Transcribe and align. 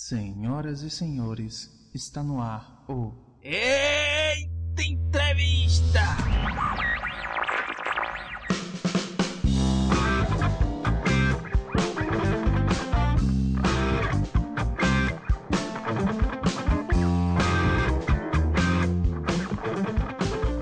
Senhoras 0.00 0.82
e 0.82 0.90
senhores, 0.90 1.68
está 1.92 2.22
no 2.22 2.40
ar 2.40 2.84
o 2.88 3.12
Eita 3.42 4.82
entrevista! 4.82 6.00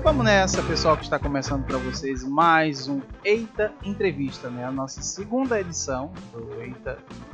Vamos 0.03 0.25
nessa, 0.25 0.63
pessoal, 0.63 0.97
que 0.97 1.03
está 1.03 1.19
começando 1.19 1.63
para 1.63 1.77
vocês 1.77 2.23
mais 2.23 2.87
um 2.87 3.01
Eita 3.23 3.71
Entrevista, 3.83 4.49
né? 4.49 4.65
A 4.65 4.71
nossa 4.71 5.03
segunda 5.03 5.61
edição 5.61 6.11
do 6.33 6.59
Eita 6.59 6.97
Entrevista, 6.97 7.26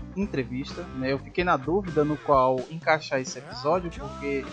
né? 0.95 1.11
Eu 1.11 1.19
fiquei 1.19 1.43
na 1.43 1.57
dúvida 1.57 2.03
no 2.03 2.17
qual 2.17 2.59
encaixar 2.69 3.19
esse 3.19 3.39
episódio, 3.39 3.91
porque 3.91 4.45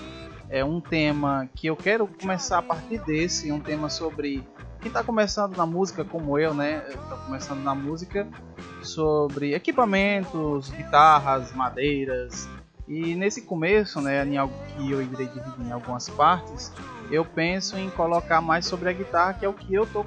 é 0.48 0.64
um 0.64 0.80
tema 0.80 1.48
que 1.54 1.66
eu 1.68 1.76
quero 1.76 2.06
começar 2.06 2.58
a 2.58 2.62
partir 2.62 2.98
desse, 3.04 3.52
um 3.52 3.60
tema 3.60 3.88
sobre 3.88 4.46
quem 4.80 4.88
está 4.88 5.04
começando 5.04 5.56
na 5.56 5.66
música 5.66 6.04
como 6.04 6.38
eu, 6.38 6.54
né? 6.54 6.82
Estou 6.88 7.18
começando 7.18 7.62
na 7.62 7.74
música 7.74 8.26
sobre 8.82 9.54
equipamentos, 9.54 10.70
guitarras, 10.70 11.52
madeiras. 11.52 12.48
E 12.88 13.14
nesse 13.14 13.42
começo, 13.42 14.00
né, 14.00 14.26
em 14.26 14.36
algo 14.36 14.54
que 14.68 14.90
eu 14.90 15.00
irei 15.00 15.28
dividir 15.28 15.66
em 15.66 15.70
algumas 15.70 16.08
partes, 16.08 16.72
eu 17.10 17.24
penso 17.24 17.76
em 17.76 17.88
colocar 17.90 18.40
mais 18.40 18.66
sobre 18.66 18.88
a 18.88 18.92
guitarra, 18.92 19.34
que 19.34 19.44
é 19.44 19.48
o 19.48 19.52
que 19.52 19.72
eu 19.72 19.86
tô 19.86 20.04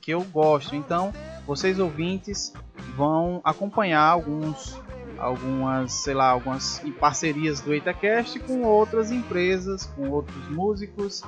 que 0.00 0.12
eu 0.12 0.24
gosto. 0.24 0.74
Então, 0.74 1.12
vocês 1.46 1.78
ouvintes 1.78 2.52
vão 3.00 3.40
acompanhar 3.42 4.02
alguns 4.02 4.78
algumas, 5.18 5.92
sei 5.92 6.14
lá, 6.14 6.30
algumas 6.30 6.82
parcerias 6.98 7.60
do 7.60 7.74
EitaCast 7.74 8.38
com 8.40 8.62
outras 8.62 9.10
empresas, 9.10 9.84
com 9.84 10.08
outros 10.08 10.48
músicos. 10.48 11.22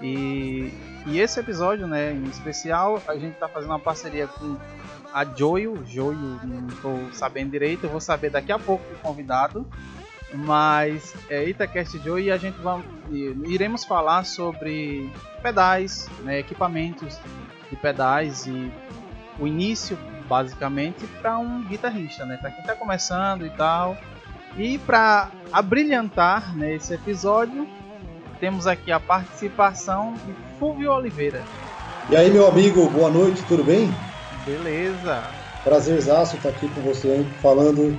E, 0.00 0.72
e 1.06 1.18
esse 1.18 1.40
episódio, 1.40 1.88
né, 1.88 2.12
em 2.12 2.22
especial, 2.24 3.02
a 3.08 3.14
gente 3.14 3.34
está 3.34 3.48
fazendo 3.48 3.70
uma 3.70 3.80
parceria 3.80 4.28
com 4.28 4.56
a 5.12 5.24
Joio, 5.24 5.84
Joio, 5.84 6.40
não 6.44 6.68
estou 6.68 7.12
sabendo 7.12 7.50
direito, 7.50 7.84
eu 7.84 7.90
vou 7.90 8.00
saber 8.00 8.30
daqui 8.30 8.52
a 8.52 8.58
pouco 8.58 8.84
o 8.92 8.98
convidado. 8.98 9.66
Mas 10.32 11.14
é 11.28 11.44
Itacast 11.44 11.98
Joe 11.98 12.22
e 12.22 12.30
a 12.30 12.38
gente 12.38 12.58
vai, 12.60 12.80
iremos 13.10 13.84
falar 13.84 14.24
sobre 14.24 15.10
pedais, 15.42 16.08
né, 16.20 16.38
equipamentos 16.38 17.18
de 17.68 17.76
pedais 17.76 18.46
e 18.46 18.72
o 19.38 19.46
início 19.46 19.98
basicamente 20.28 21.06
para 21.20 21.38
um 21.38 21.62
guitarrista, 21.64 22.24
né, 22.24 22.36
para 22.36 22.50
quem 22.50 22.60
está 22.60 22.74
começando 22.74 23.46
e 23.46 23.50
tal. 23.50 23.96
E 24.56 24.78
para 24.78 25.30
abrilhantar 25.50 26.56
né, 26.56 26.78
episódio, 26.90 27.66
temos 28.38 28.66
aqui 28.66 28.92
a 28.92 29.00
participação 29.00 30.14
de 30.26 30.34
Fulvio 30.58 30.92
Oliveira. 30.92 31.42
E 32.10 32.16
aí, 32.16 32.30
meu 32.30 32.46
amigo, 32.46 32.88
boa 32.90 33.08
noite, 33.08 33.42
tudo 33.44 33.64
bem? 33.64 33.92
Beleza. 34.44 35.22
Prazerzaço 35.62 36.36
estar 36.36 36.48
aqui 36.48 36.68
com 36.68 36.80
você, 36.80 37.16
hein, 37.16 37.26
falando 37.40 37.96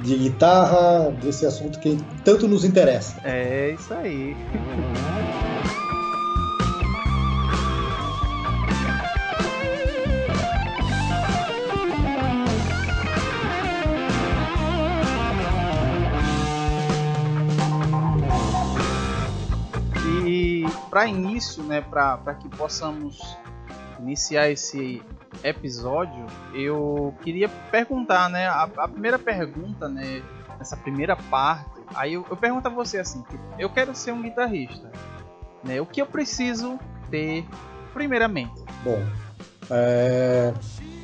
de 0.00 0.16
guitarra, 0.16 1.10
desse 1.22 1.46
assunto 1.46 1.78
que 1.78 1.96
tanto 2.24 2.46
nos 2.48 2.64
interessa. 2.64 3.16
É 3.24 3.70
isso 3.70 3.94
aí. 3.94 4.36
para 20.96 21.06
início, 21.06 21.62
né, 21.62 21.82
para 21.82 22.34
que 22.40 22.48
possamos 22.48 23.18
iniciar 24.00 24.48
esse 24.48 25.02
episódio, 25.44 26.24
eu 26.54 27.12
queria 27.22 27.50
perguntar, 27.70 28.30
né? 28.30 28.46
A, 28.46 28.62
a 28.62 28.88
primeira 28.88 29.18
pergunta, 29.18 29.90
né? 29.90 30.22
Essa 30.58 30.74
primeira 30.74 31.14
parte, 31.14 31.82
aí 31.94 32.14
eu, 32.14 32.24
eu 32.30 32.36
pergunto 32.38 32.68
a 32.68 32.70
você 32.70 32.96
assim: 32.96 33.20
tipo, 33.28 33.44
eu 33.58 33.68
quero 33.68 33.94
ser 33.94 34.12
um 34.12 34.22
guitarrista, 34.22 34.90
né? 35.62 35.78
O 35.82 35.84
que 35.84 36.00
eu 36.00 36.06
preciso 36.06 36.78
ter, 37.10 37.44
primeiramente? 37.92 38.58
Bom, 38.82 38.98
é... 39.68 40.54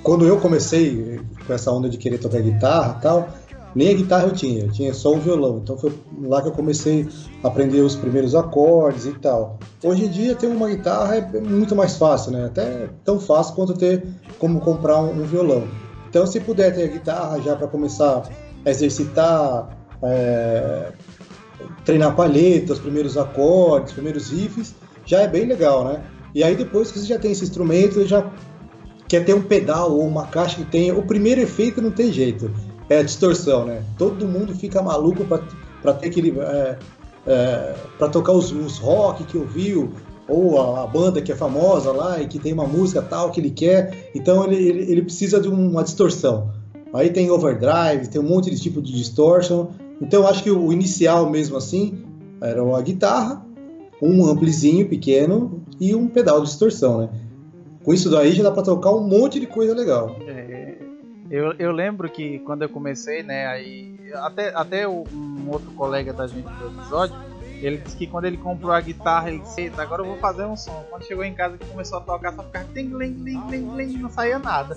quando 0.03 0.27
eu 0.27 0.41
comecei 0.41 1.21
com 1.47 1.53
essa 1.53 1.71
onda 1.71 1.91
de 1.91 1.99
querer 1.99 2.17
tocar 2.17 2.41
guitarra 2.41 2.95
tal, 2.95 3.29
nem 3.75 3.91
a 3.91 3.95
guitarra 3.95 4.25
eu 4.25 4.33
tinha, 4.33 4.65
eu 4.65 4.71
tinha 4.71 4.93
só 4.93 5.15
o 5.15 5.19
violão. 5.19 5.61
Então 5.63 5.77
foi 5.77 5.93
lá 6.23 6.43
que 6.43 6.49
eu 6.49 6.53
comecei 6.53 7.09
a 7.43 7.49
aprender 7.49 7.81
os 7.81 7.97
primeiros 7.97 8.35
acordes 8.35 9.07
e 9.07 9.13
tal. 9.15 9.59
Hoje 9.83 10.05
em 10.05 10.11
dia 10.11 10.35
ter 10.35 10.47
uma 10.47 10.69
guitarra 10.69 11.17
é 11.17 11.41
muito 11.41 11.75
mais 11.75 11.97
fácil, 11.97 12.33
né? 12.33 12.47
Até 12.47 12.91
tão 13.05 13.19
fácil 13.19 13.55
quanto 13.55 13.75
ter 13.75 14.07
como 14.39 14.61
comprar 14.61 15.01
um, 15.01 15.23
violão. 15.23 15.67
Então 16.09 16.27
se 16.27 16.41
puder 16.41 16.75
ter 16.75 16.85
a 16.85 16.89
guitarra 16.89 17.41
já 17.41 17.57
para 17.57 17.67
começar 17.67 18.29
a 18.65 18.71
exercitar, 18.71 19.77
é, 20.03 20.93
treinar 21.85 22.15
palheta, 22.15 22.75
os 22.75 22.79
primeiros 22.79 23.17
acordes, 23.17 23.91
os 23.91 23.95
primeiros 23.95 24.31
riffs, 24.31 24.75
já 25.07 25.23
é 25.23 25.29
bem 25.29 25.47
legal, 25.47 25.85
né? 25.85 26.03
E 26.35 26.45
aí 26.45 26.55
depois 26.55 26.91
que 26.93 26.99
você 26.99 27.07
já 27.07 27.19
tem 27.19 27.33
esse 27.33 27.45
instrumento, 27.45 28.07
já 28.07 28.31
quer 29.09 29.25
ter 29.25 29.35
um 29.35 29.43
pedal 29.43 29.93
ou 29.93 30.07
uma 30.07 30.27
caixa 30.27 30.57
que 30.57 30.65
tenha 30.65 30.95
o 30.95 31.03
primeiro 31.03 31.41
efeito 31.41 31.83
não 31.83 31.91
tem 31.91 32.11
jeito 32.11 32.51
é 32.93 32.99
a 32.99 33.03
distorção, 33.03 33.65
né? 33.65 33.83
Todo 33.97 34.27
mundo 34.27 34.55
fica 34.55 34.83
maluco 34.83 35.25
para 35.25 35.95
ter 35.95 36.07
aquele. 36.09 36.39
É, 36.41 36.79
é, 37.27 37.75
para 37.99 38.09
tocar 38.09 38.33
os, 38.33 38.51
os, 38.51 38.79
rock 38.79 39.25
que 39.25 39.39
ouviu, 39.39 39.93
ou 40.29 40.61
a, 40.61 40.83
a, 40.83 40.87
banda 40.87 41.23
que 41.23 41.31
é 41.31 41.37
famosa 41.37 41.93
lá 41.93 42.21
e 42.21 42.27
que 42.27 42.39
tem 42.39 42.53
uma 42.53 42.67
música 42.67 43.01
tal 43.01 43.31
que 43.31 43.41
ele 43.41 43.51
quer. 43.51 44.11
Então 44.15 44.45
ele, 44.45 44.57
ele, 44.57 44.93
ele 44.93 45.03
precisa 45.03 45.41
de 45.41 45.49
uma 45.49 45.83
distorção. 45.83 46.51
Aí 46.93 47.11
tem 47.11 47.31
overdrive, 47.31 48.09
tem 48.09 48.21
um 48.21 48.29
monte 48.29 48.51
de 48.51 48.61
tipo 48.61 48.83
de 48.83 48.93
distortion. 48.93 49.69
Então 50.01 50.27
acho 50.27 50.43
que 50.43 50.51
o 50.51 50.73
inicial 50.73 51.31
mesmo 51.31 51.57
assim 51.57 52.05
era 52.41 52.63
uma 52.63 52.83
guitarra, 52.83 53.45
um 54.01 54.27
amplizinho 54.27 54.89
pequeno 54.89 55.63
e 55.81 55.95
um 55.95 56.09
pedal 56.09 56.41
de 56.41 56.49
distorção, 56.49 57.03
né? 57.03 57.09
Com 57.85 57.93
isso 57.93 58.11
daí 58.11 58.33
já 58.33 58.43
dá 58.43 58.51
para 58.51 58.63
tocar 58.63 58.93
um 58.93 59.07
monte 59.07 59.41
de 59.41 59.47
coisa 59.47 59.75
legal. 59.75 60.17
É, 60.27 60.62
eu, 61.33 61.55
eu 61.59 61.73
lembro 61.73 62.11
que 62.11 62.41
quando 62.41 62.61
eu 62.61 62.69
comecei, 62.69 63.23
né, 63.23 63.47
aí 63.47 63.99
até, 64.17 64.55
até 64.55 64.87
um 64.87 65.49
outro 65.49 65.71
colega 65.71 66.13
da 66.13 66.27
gente 66.27 66.45
do 66.45 66.67
episódio, 66.67 67.17
ele 67.63 67.79
disse 67.79 67.97
que 67.97 68.07
quando 68.07 68.27
ele 68.27 68.37
comprou 68.37 68.71
a 68.71 68.81
guitarra, 68.83 69.31
ele 69.31 69.39
disse, 69.39 69.73
agora 69.79 70.03
eu 70.03 70.07
vou 70.07 70.19
fazer 70.19 70.45
um 70.45 70.55
som. 70.55 70.85
Quando 70.91 71.07
chegou 71.07 71.25
em 71.25 71.33
casa 71.33 71.57
que 71.57 71.65
começou 71.65 71.97
a 71.97 72.01
tocar, 72.03 72.35
só 72.35 72.43
ficava 72.43 72.67
ting, 72.75 72.95
ling, 72.95 73.15
ling, 73.15 73.75
ling, 73.75 73.97
não 73.97 74.11
saía 74.11 74.39
nada. 74.39 74.77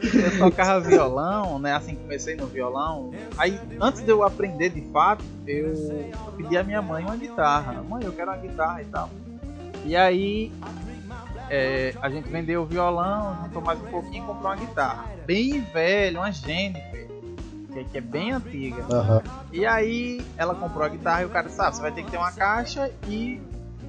Eu 0.00 0.38
tocava 0.38 0.80
violão, 0.80 1.58
né? 1.58 1.74
Assim 1.74 1.96
comecei 1.96 2.36
no 2.36 2.46
violão. 2.46 3.12
Aí, 3.36 3.58
antes 3.80 4.00
de 4.00 4.10
eu 4.10 4.22
aprender 4.22 4.68
de 4.68 4.82
fato, 4.92 5.24
eu 5.44 5.74
pedi 6.36 6.56
à 6.56 6.62
minha 6.62 6.80
mãe 6.80 7.02
uma 7.02 7.16
guitarra. 7.16 7.82
Mãe, 7.82 8.04
eu 8.04 8.12
quero 8.12 8.30
uma 8.30 8.36
guitarra 8.36 8.82
e 8.82 8.84
tal. 8.84 9.10
E 9.84 9.96
aí 9.96 10.52
é, 11.50 11.94
a 12.00 12.08
gente 12.08 12.28
vendeu 12.28 12.62
o 12.62 12.66
violão, 12.66 13.44
juntou 13.44 13.62
mais 13.62 13.80
um 13.80 13.86
pouquinho 13.86 14.24
e 14.24 14.26
comprou 14.26 14.52
uma 14.52 14.56
guitarra. 14.56 15.06
Bem 15.24 15.60
velha, 15.60 16.20
uma 16.20 16.32
Jennifer, 16.32 17.08
que, 17.72 17.84
que 17.84 17.98
é 17.98 18.00
bem 18.00 18.32
antiga. 18.32 18.82
Uhum. 18.82 19.20
E 19.52 19.66
aí 19.66 20.24
ela 20.36 20.54
comprou 20.54 20.84
a 20.84 20.88
guitarra 20.88 21.22
e 21.22 21.24
o 21.26 21.28
cara 21.28 21.48
disse: 21.48 21.60
ah, 21.60 21.70
você 21.70 21.80
vai 21.80 21.92
ter 21.92 22.04
que 22.04 22.10
ter 22.10 22.16
uma 22.16 22.32
caixa 22.32 22.90
e 23.06 23.40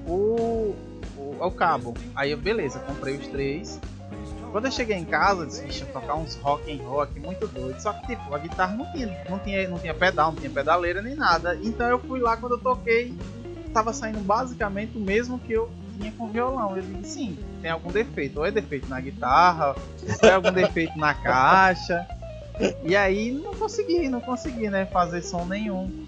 o, 0.06 0.74
o, 1.16 1.36
o 1.40 1.50
cabo. 1.50 1.94
Aí 2.14 2.30
eu, 2.30 2.38
beleza, 2.38 2.78
comprei 2.80 3.16
os 3.16 3.26
três. 3.28 3.80
Quando 4.50 4.64
eu 4.64 4.70
cheguei 4.72 4.96
em 4.96 5.04
casa, 5.04 5.42
eu 5.42 5.46
disse, 5.46 5.62
deixa 5.62 5.84
eu 5.84 5.92
tocar 5.92 6.14
uns 6.14 6.36
rock 6.36 6.72
and 6.72 6.82
rock 6.82 7.20
muito 7.20 7.46
doido. 7.48 7.78
Só 7.80 7.92
que 7.92 8.06
tipo, 8.06 8.34
a 8.34 8.38
guitarra 8.38 8.74
não 8.74 8.90
tinha, 8.92 9.24
não 9.28 9.38
tinha, 9.38 9.68
não 9.68 9.78
tinha 9.78 9.92
pedal, 9.92 10.32
não 10.32 10.38
tinha 10.38 10.50
pedaleira 10.50 11.02
nem 11.02 11.14
nada. 11.14 11.58
Então 11.62 11.86
eu 11.86 11.98
fui 11.98 12.20
lá 12.20 12.36
quando 12.36 12.52
eu 12.52 12.58
toquei, 12.58 13.14
tava 13.74 13.92
saindo 13.92 14.20
basicamente 14.20 14.96
o 14.96 15.00
mesmo 15.00 15.38
que 15.38 15.52
eu 15.52 15.70
com 16.12 16.28
violão. 16.28 16.76
Eu 16.76 16.82
disse, 16.82 17.14
sim, 17.14 17.38
tem 17.60 17.70
algum 17.70 17.90
defeito. 17.90 18.38
Ou 18.38 18.46
é 18.46 18.50
defeito 18.50 18.88
na 18.88 19.00
guitarra, 19.00 19.74
ou 20.22 20.28
é 20.28 20.34
algum 20.34 20.52
defeito 20.52 20.98
na 20.98 21.14
caixa. 21.14 22.06
E 22.82 22.96
aí 22.96 23.30
não 23.30 23.54
consegui, 23.54 24.08
não 24.08 24.20
consegui, 24.20 24.68
né, 24.68 24.86
fazer 24.86 25.22
som 25.22 25.44
nenhum. 25.44 26.06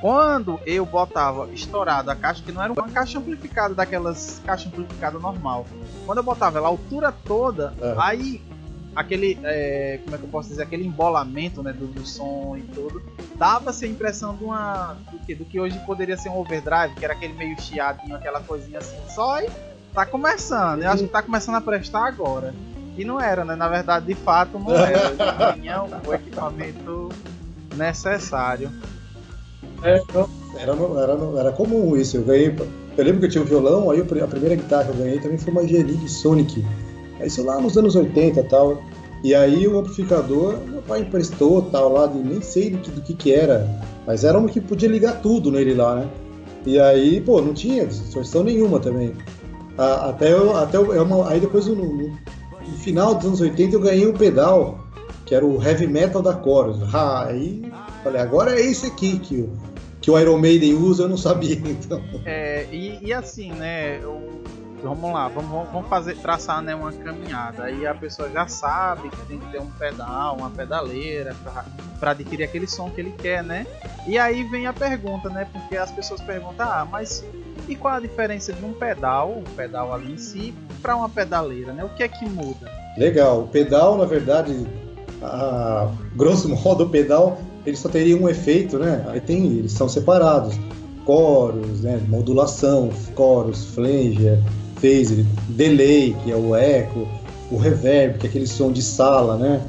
Quando 0.00 0.58
eu 0.66 0.84
botava 0.84 1.48
estourado 1.52 2.10
a 2.10 2.16
caixa, 2.16 2.42
que 2.42 2.50
não 2.50 2.60
era 2.60 2.72
uma 2.72 2.88
caixa 2.88 3.20
amplificada 3.20 3.72
daquelas 3.72 4.42
caixa 4.44 4.68
amplificada 4.68 5.16
normal. 5.18 5.64
Quando 6.04 6.18
eu 6.18 6.24
botava 6.24 6.58
ela 6.58 6.66
a 6.66 6.70
altura 6.70 7.12
toda, 7.12 7.72
é. 7.80 7.94
aí 7.98 8.42
aquele, 8.94 9.38
é, 9.42 9.98
como 10.04 10.14
é 10.14 10.18
que 10.18 10.24
eu 10.24 10.30
posso 10.30 10.48
dizer, 10.48 10.62
aquele 10.62 10.86
embolamento, 10.86 11.62
né, 11.62 11.72
do, 11.72 11.86
do 11.86 12.06
som 12.06 12.56
e 12.56 12.62
tudo, 12.62 13.02
dava-se 13.36 13.84
a 13.84 13.88
impressão 13.88 14.36
de 14.36 14.44
uma 14.44 14.96
do 15.10 15.18
que, 15.18 15.34
do 15.34 15.44
que 15.44 15.58
hoje 15.58 15.78
poderia 15.86 16.16
ser 16.16 16.28
um 16.28 16.38
overdrive, 16.38 16.94
que 16.94 17.04
era 17.04 17.14
aquele 17.14 17.32
meio 17.34 17.60
chiadinho, 17.60 18.14
aquela 18.14 18.40
coisinha 18.40 18.78
assim, 18.78 18.96
só 19.08 19.40
e 19.40 19.48
tá 19.94 20.06
começando. 20.06 20.82
Eu 20.82 20.90
acho 20.90 21.04
que 21.04 21.10
tá 21.10 21.22
começando 21.22 21.56
a 21.56 21.60
prestar 21.60 22.06
agora. 22.06 22.54
E 22.96 23.04
não 23.04 23.20
era, 23.20 23.44
né? 23.44 23.56
Na 23.56 23.68
verdade, 23.68 24.06
de 24.06 24.14
fato, 24.14 24.58
não 24.58 24.74
era. 24.76 25.54
tinha 25.54 25.82
o 25.82 26.14
equipamento 26.14 27.08
necessário. 27.74 28.70
É, 29.82 30.02
era, 30.56 30.72
era, 30.72 31.40
era 31.40 31.52
comum 31.52 31.96
isso. 31.96 32.18
Eu 32.18 32.24
ganhei. 32.24 32.54
Eu 32.96 33.04
lembro 33.04 33.20
que 33.20 33.26
eu 33.26 33.30
tinha 33.30 33.42
um 33.42 33.46
violão, 33.46 33.90
aí 33.90 34.00
a 34.00 34.26
primeira 34.26 34.54
guitarra 34.54 34.84
que 34.84 34.90
eu 34.90 34.96
ganhei 34.96 35.18
também 35.18 35.38
foi 35.38 35.52
uma 35.52 35.66
G-League 35.66 36.08
Sonic. 36.08 36.62
Isso 37.26 37.44
lá 37.44 37.60
nos 37.60 37.76
anos 37.76 37.96
80 37.96 38.40
e 38.40 38.42
tal. 38.44 38.82
E 39.22 39.34
aí 39.34 39.68
o 39.68 39.78
amplificador, 39.78 40.56
meu 40.66 40.82
pai 40.82 41.00
emprestou 41.00 41.62
tal 41.62 41.92
lá, 41.92 42.06
de, 42.06 42.18
nem 42.18 42.40
sei 42.40 42.70
do 42.70 42.78
que, 42.78 42.90
do 42.90 43.00
que 43.00 43.14
que 43.14 43.32
era, 43.32 43.68
mas 44.04 44.24
era 44.24 44.36
um 44.36 44.46
que 44.46 44.60
podia 44.60 44.88
ligar 44.88 45.22
tudo 45.22 45.50
nele 45.52 45.74
lá, 45.74 45.94
né? 45.94 46.08
E 46.66 46.78
aí, 46.78 47.20
pô, 47.20 47.40
não 47.40 47.54
tinha 47.54 47.86
distorção 47.86 48.42
nenhuma 48.42 48.80
também. 48.80 49.12
até 49.76 50.32
eu, 50.32 50.56
até 50.56 50.76
eu, 50.76 50.92
é 50.92 51.32
aí 51.32 51.40
depois 51.40 51.66
no, 51.66 51.76
no, 51.76 52.18
final 52.78 53.14
dos 53.14 53.26
anos 53.26 53.40
80 53.40 53.76
eu 53.76 53.80
ganhei 53.80 54.06
um 54.06 54.12
pedal, 54.12 54.80
que 55.24 55.34
era 55.34 55.46
o 55.46 55.62
Heavy 55.62 55.86
Metal 55.86 56.20
da 56.20 56.40
Chorus. 56.42 56.78
Ah, 56.92 57.26
aí 57.28 57.62
falei, 58.02 58.20
agora 58.20 58.58
é 58.58 58.60
esse 58.60 58.86
aqui 58.86 59.18
que, 59.20 59.48
que 60.00 60.10
o 60.10 60.18
Iron 60.18 60.38
Maiden 60.38 60.74
usa, 60.74 61.04
eu 61.04 61.08
não 61.08 61.16
sabia, 61.16 61.54
então. 61.64 62.02
É, 62.24 62.66
e, 62.72 62.98
e 63.06 63.12
assim, 63.12 63.52
né, 63.52 64.00
o 64.04 64.42
vamos 64.82 65.12
lá, 65.12 65.28
vamos, 65.28 65.68
vamos 65.70 65.88
fazer, 65.88 66.16
traçar 66.16 66.60
né, 66.62 66.74
uma 66.74 66.92
caminhada. 66.92 67.64
Aí 67.64 67.86
a 67.86 67.94
pessoa 67.94 68.28
já 68.30 68.46
sabe 68.46 69.08
que 69.08 69.26
tem 69.26 69.38
que 69.38 69.50
ter 69.50 69.60
um 69.60 69.70
pedal, 69.70 70.36
uma 70.36 70.50
pedaleira 70.50 71.34
para 71.98 72.10
adquirir 72.10 72.44
aquele 72.44 72.66
som 72.66 72.90
que 72.90 73.00
ele 73.00 73.12
quer, 73.12 73.42
né? 73.42 73.66
E 74.06 74.18
aí 74.18 74.42
vem 74.44 74.66
a 74.66 74.72
pergunta, 74.72 75.28
né? 75.28 75.46
Porque 75.50 75.76
as 75.76 75.90
pessoas 75.90 76.20
perguntam, 76.20 76.66
ah, 76.68 76.86
mas 76.90 77.24
e 77.68 77.76
qual 77.76 77.94
a 77.94 78.00
diferença 78.00 78.52
de 78.52 78.64
um 78.64 78.72
pedal, 78.72 79.30
o 79.30 79.44
pedal 79.56 79.94
ali 79.94 80.12
em 80.12 80.18
si, 80.18 80.52
para 80.80 80.96
uma 80.96 81.08
pedaleira, 81.08 81.72
né? 81.72 81.84
O 81.84 81.90
que 81.90 82.02
é 82.02 82.08
que 82.08 82.28
muda? 82.28 82.70
Legal, 82.96 83.42
o 83.42 83.48
pedal, 83.48 83.96
na 83.96 84.04
verdade, 84.04 84.66
a, 85.22 85.90
grosso 86.16 86.48
modo, 86.54 86.84
o 86.84 86.88
pedal 86.88 87.38
ele 87.64 87.76
só 87.76 87.88
teria 87.88 88.16
um 88.16 88.28
efeito, 88.28 88.78
né? 88.78 89.04
Aí 89.08 89.20
tem, 89.20 89.46
eles 89.58 89.72
são 89.72 89.88
separados 89.88 90.58
coros, 91.04 91.82
né, 91.82 92.00
modulação, 92.08 92.90
coros, 93.14 93.66
flanger, 93.66 94.38
phaser, 94.82 95.24
delay, 95.48 96.14
que 96.24 96.32
é 96.32 96.36
o 96.36 96.56
eco, 96.56 97.06
o 97.50 97.56
reverb, 97.56 98.18
que 98.18 98.26
é 98.26 98.28
aquele 98.28 98.46
som 98.48 98.72
de 98.72 98.82
sala, 98.82 99.36
né? 99.36 99.62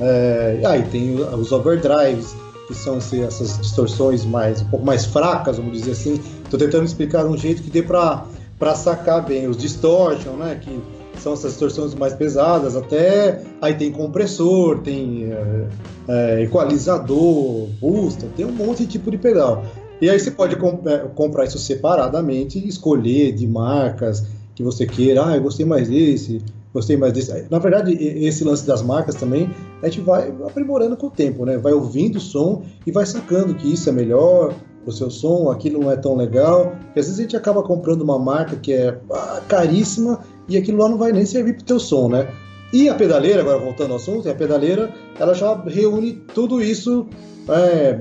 É, 0.00 0.62
aí 0.64 0.82
tem 0.84 1.14
os 1.14 1.52
overdrives, 1.52 2.34
que 2.66 2.74
são 2.74 2.96
essas 2.96 3.58
distorções 3.58 4.24
mais 4.24 4.62
um 4.62 4.64
pouco 4.66 4.86
mais 4.86 5.04
fracas, 5.04 5.58
vamos 5.58 5.72
dizer 5.72 5.92
assim. 5.92 6.18
Estou 6.42 6.58
tentando 6.58 6.84
explicar 6.84 7.26
um 7.26 7.36
jeito 7.36 7.62
que 7.62 7.70
dê 7.70 7.82
para 7.82 8.24
para 8.58 8.74
sacar 8.74 9.24
bem 9.26 9.46
os 9.46 9.56
distortion, 9.56 10.32
né? 10.32 10.58
Que 10.60 10.80
são 11.20 11.34
essas 11.34 11.52
distorções 11.52 11.94
mais 11.94 12.14
pesadas. 12.14 12.76
Até 12.76 13.42
aí 13.60 13.74
tem 13.74 13.92
compressor, 13.92 14.78
tem 14.78 15.30
é, 15.30 15.66
é, 16.08 16.42
equalizador, 16.42 17.68
booster, 17.80 18.28
tem 18.36 18.46
um 18.46 18.52
monte 18.52 18.86
de 18.86 18.92
tipo 18.92 19.10
de 19.10 19.18
pedal. 19.18 19.64
E 20.00 20.08
aí 20.08 20.18
você 20.18 20.30
pode 20.30 20.56
comp 20.56 20.86
é, 20.86 20.98
comprar 21.14 21.44
isso 21.44 21.58
separadamente, 21.58 22.66
escolher 22.66 23.32
de 23.32 23.46
marcas, 23.46 24.24
que 24.54 24.62
você 24.62 24.86
queira, 24.86 25.26
ah, 25.26 25.36
eu 25.36 25.42
gostei 25.42 25.66
mais 25.66 25.88
desse, 25.88 26.40
gostei 26.72 26.96
mais 26.96 27.12
desse. 27.12 27.46
Na 27.50 27.58
verdade, 27.58 27.92
esse 27.92 28.44
lance 28.44 28.66
das 28.66 28.82
marcas 28.82 29.14
também, 29.14 29.50
a 29.82 29.88
gente 29.88 30.00
vai 30.00 30.32
aprimorando 30.46 30.96
com 30.96 31.08
o 31.08 31.10
tempo, 31.10 31.44
né? 31.44 31.58
Vai 31.58 31.72
ouvindo 31.72 32.16
o 32.16 32.20
som 32.20 32.62
e 32.86 32.92
vai 32.92 33.04
sacando 33.04 33.54
que 33.54 33.72
isso 33.72 33.88
é 33.88 33.92
melhor, 33.92 34.54
o 34.86 34.92
seu 34.92 35.10
som, 35.10 35.50
aquilo 35.50 35.80
não 35.80 35.90
é 35.90 35.96
tão 35.96 36.16
legal. 36.16 36.76
E 36.94 37.00
às 37.00 37.06
vezes 37.06 37.18
a 37.18 37.22
gente 37.22 37.36
acaba 37.36 37.62
comprando 37.62 38.02
uma 38.02 38.18
marca 38.18 38.56
que 38.56 38.72
é 38.72 38.98
ah, 39.10 39.40
caríssima 39.48 40.20
e 40.48 40.56
aquilo 40.56 40.78
lá 40.78 40.88
não 40.88 40.98
vai 40.98 41.12
nem 41.12 41.24
servir 41.24 41.54
para 41.54 41.62
o 41.62 41.66
teu 41.66 41.80
som, 41.80 42.08
né? 42.08 42.28
E 42.72 42.88
a 42.88 42.94
pedaleira, 42.94 43.40
agora 43.40 43.58
voltando 43.58 43.90
ao 43.90 43.96
assunto, 43.96 44.28
a 44.28 44.34
pedaleira, 44.34 44.92
ela 45.18 45.32
já 45.32 45.54
reúne 45.62 46.14
tudo 46.34 46.60
isso 46.60 47.06
é, 47.48 48.00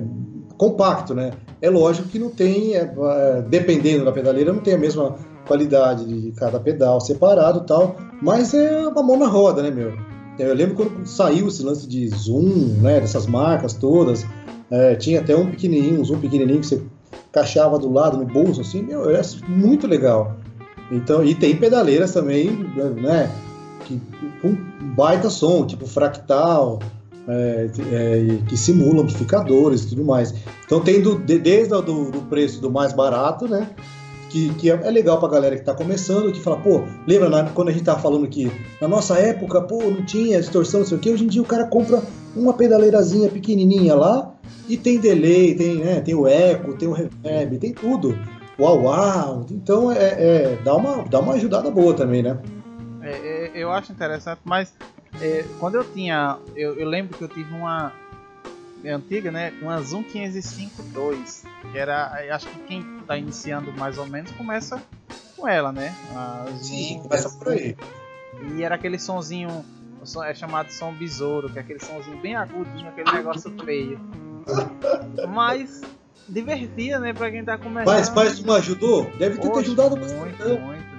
compacto, 0.58 1.14
né? 1.14 1.32
É 1.62 1.70
lógico 1.70 2.10
que 2.10 2.20
não 2.20 2.30
tem, 2.30 2.76
é, 2.76 2.82
é, 2.82 3.42
dependendo 3.48 4.04
da 4.04 4.12
pedaleira, 4.12 4.52
não 4.52 4.62
tem 4.62 4.74
a 4.74 4.78
mesma 4.78 5.16
qualidade 5.45 6.06
de 6.06 6.31
cada 6.31 6.60
pedal 6.60 7.00
separado 7.01 7.62
tal, 7.62 7.95
mas 8.22 8.54
é 8.54 8.88
uma 8.88 9.04
mão 9.04 9.18
na 9.18 9.28
roda, 9.28 9.62
né, 9.62 9.72
meu? 9.72 9.94
Eu 10.40 10.54
lembro 10.54 10.75
quando 10.75 11.06
saiu 11.06 11.48
esse 11.48 11.63
lance 11.63 11.88
de 11.88 12.07
zoom, 12.10 12.78
né, 12.81 13.00
dessas 13.00 13.28
marcas 13.28 13.74
todas, 13.74 14.25
é, 14.72 14.95
tinha 14.95 15.19
até 15.19 15.36
um 15.36 15.50
pequenininho, 15.50 16.01
um 16.01 16.06
zoom 16.06 16.19
pequenininho 16.19 16.60
que 16.60 16.66
você 16.66 16.81
encaixava 17.30 17.78
do 17.78 17.92
lado 17.92 18.18
no 18.18 18.25
bolso, 18.25 18.62
assim, 18.62 18.81
meu, 18.81 19.10
é 19.10 19.22
muito 19.48 19.86
legal. 19.86 20.36
Então, 20.92 21.24
e 21.24 21.36
tem 21.36 21.56
pedaleiras 21.56 22.12
também, 22.12 22.51
né, 23.01 23.31
que 23.86 24.01
com 24.42 24.56
baita 24.95 25.30
som, 25.30 25.66
tipo 25.66 25.86
fractal, 25.86 26.80
é, 27.28 27.69
é, 27.92 28.38
que 28.48 28.57
simulam 28.57 29.04
amplificadores 29.04 29.84
e 29.84 29.90
tudo 29.90 30.04
mais. 30.04 30.34
Então 30.66 30.81
tem 30.81 31.01
do, 31.01 31.16
desde 31.16 31.74
o 31.74 31.81
do, 31.81 32.12
do 32.12 32.22
preço 32.24 32.60
do 32.60 32.69
mais 32.69 32.94
barato, 32.94 33.48
né, 33.48 33.69
que, 34.33 34.51
que 34.56 34.71
é, 34.71 34.74
é 34.74 34.89
legal 34.89 35.19
pra 35.19 35.30
galera 35.30 35.56
que 35.56 35.62
tá 35.62 35.75
começando, 35.75 36.31
que 36.31 36.41
fala, 36.41 36.57
pô, 36.57 36.81
lembra 37.06 37.30
na, 37.30 37.44
quando 37.51 37.69
a 37.69 37.71
gente 37.71 37.83
tava 37.83 38.00
falando 38.00 38.27
que 38.27 38.51
na 38.81 38.88
nossa 38.88 39.15
época, 39.19 39.62
pô, 39.62 39.83
não 39.83 40.03
tinha 40.03 40.39
distorção, 40.39 40.80
não 40.80 40.88
sei 40.88 40.97
o 40.97 41.00
que, 41.00 41.12
hoje 41.12 41.24
em 41.24 41.27
dia 41.27 41.41
o 41.41 41.45
cara 41.45 41.68
compra 41.68 42.01
uma 42.35 42.51
pedaleirazinha 42.53 43.30
pequenininha 43.30 43.94
lá 43.94 44.33
e 44.68 44.75
tem 44.75 45.00
delay, 45.00 45.53
tem, 45.53 45.75
né, 45.75 46.01
tem 46.01 46.15
o 46.15 46.27
eco, 46.27 46.74
tem 46.74 46.88
o 46.88 46.94
reverb, 46.94 47.59
tem 47.59 47.71
tudo. 47.71 48.18
Uau, 48.59 48.81
uau! 48.83 49.45
Então 49.51 49.91
é, 49.91 49.97
é, 49.97 50.59
dá, 50.63 50.75
uma, 50.75 51.03
dá 51.03 51.19
uma 51.19 51.33
ajudada 51.33 51.69
boa 51.69 51.94
também, 51.94 52.24
né? 52.24 52.39
É, 53.03 53.12
é 53.12 53.51
eu 53.53 53.71
acho 53.71 53.91
interessante, 53.91 54.39
mas 54.44 54.74
é, 55.21 55.45
quando 55.59 55.75
eu 55.75 55.83
tinha. 55.83 56.38
Eu, 56.56 56.74
eu, 56.80 56.88
lembro 56.88 57.15
que 57.15 57.24
eu 57.24 57.27
tive 57.27 57.53
uma, 57.53 57.91
antiga, 58.89 59.31
né? 59.31 59.53
Uma 59.62 59.81
Zoom 59.81 60.03
505.2, 60.03 61.44
que 61.71 61.77
era, 61.77 62.12
acho 62.35 62.47
que 62.47 62.59
quem 62.63 63.00
está 63.00 63.18
iniciando 63.18 63.71
mais 63.74 63.97
ou 63.97 64.06
menos 64.06 64.31
começa 64.31 64.81
com 65.35 65.47
ela, 65.47 65.71
né? 65.71 65.95
A 66.15 66.45
Zoom, 66.50 66.77
Sim, 66.77 67.00
começa 67.01 67.30
por 67.30 67.50
aí. 67.50 67.75
E 68.56 68.63
era 68.63 68.75
aquele 68.75 69.00
sonzinho, 69.00 69.63
é 70.25 70.33
chamado 70.33 70.69
som 70.71 70.94
besouro, 70.94 71.50
que 71.50 71.57
é 71.57 71.62
aquele 71.62 71.80
sonzinho 71.80 72.18
bem 72.18 72.35
agudinho, 72.35 72.89
aquele 72.89 73.12
negócio 73.12 73.53
feio. 73.63 74.00
Mas 75.30 75.81
divertia, 76.27 77.00
né, 77.00 77.13
pra 77.13 77.31
quem 77.31 77.44
tá 77.44 77.57
começando. 77.57 77.94
Mas, 77.94 78.09
mas 78.09 78.39
tu 78.39 78.45
me 78.45 78.57
ajudou? 78.57 79.06
Deve 79.18 79.38
ter 79.38 79.47
Poxa, 79.47 79.62
te 79.62 79.65
ajudado 79.68 79.95
bastante. 79.95 80.19
Muito, 80.19 80.62
muito. 80.62 80.94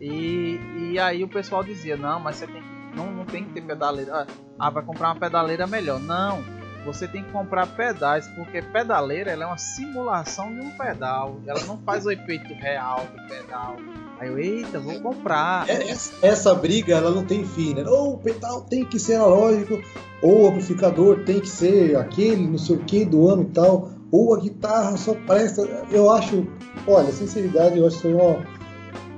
E, 0.00 0.60
e 0.90 0.98
aí 0.98 1.22
o 1.22 1.28
pessoal 1.28 1.62
dizia, 1.62 1.96
não, 1.96 2.18
mas 2.18 2.36
você 2.36 2.46
tem 2.46 2.62
não, 2.94 3.10
não 3.10 3.24
tem 3.24 3.44
que 3.44 3.52
ter 3.52 3.62
pedaleira. 3.62 4.26
Ah, 4.58 4.70
vai 4.70 4.82
comprar 4.82 5.08
uma 5.08 5.16
pedaleira 5.16 5.66
melhor. 5.66 5.98
Não, 5.98 6.42
você 6.84 7.06
tem 7.06 7.22
que 7.22 7.30
comprar 7.30 7.66
pedais, 7.66 8.26
porque 8.28 8.60
pedaleira 8.60 9.30
é 9.30 9.46
uma 9.46 9.58
simulação 9.58 10.52
de 10.52 10.60
um 10.60 10.70
pedal, 10.70 11.36
ela 11.46 11.62
não 11.64 11.78
faz 11.78 12.04
o 12.06 12.10
efeito 12.10 12.52
real 12.54 13.06
do 13.14 13.28
pedal. 13.28 13.76
Aí 14.18 14.28
eu, 14.28 14.38
eita, 14.38 14.78
vou 14.78 15.00
comprar. 15.00 15.68
É, 15.68 15.90
essa, 15.90 16.12
essa 16.22 16.54
briga 16.54 16.94
ela 16.94 17.10
não 17.10 17.24
tem 17.24 17.44
fim, 17.44 17.74
né? 17.74 17.84
Ou 17.86 18.14
o 18.14 18.18
pedal 18.18 18.62
tem 18.62 18.84
que 18.84 18.98
ser 18.98 19.14
analógico, 19.14 19.80
ou 20.20 20.42
o 20.42 20.48
amplificador 20.48 21.24
tem 21.24 21.40
que 21.40 21.48
ser 21.48 21.96
aquele, 21.96 22.46
não 22.46 22.58
sei 22.58 22.76
o 22.76 22.78
que, 22.80 23.04
do 23.04 23.28
ano 23.28 23.42
e 23.42 23.52
tal, 23.52 23.90
ou 24.10 24.34
a 24.34 24.38
guitarra 24.38 24.96
só 24.96 25.14
presta. 25.14 25.62
Eu 25.90 26.10
acho, 26.10 26.46
olha, 26.86 27.10
sinceridade, 27.12 27.78
eu 27.78 27.86
acho 27.86 28.00
que 28.00 28.08
uma, 28.08 28.44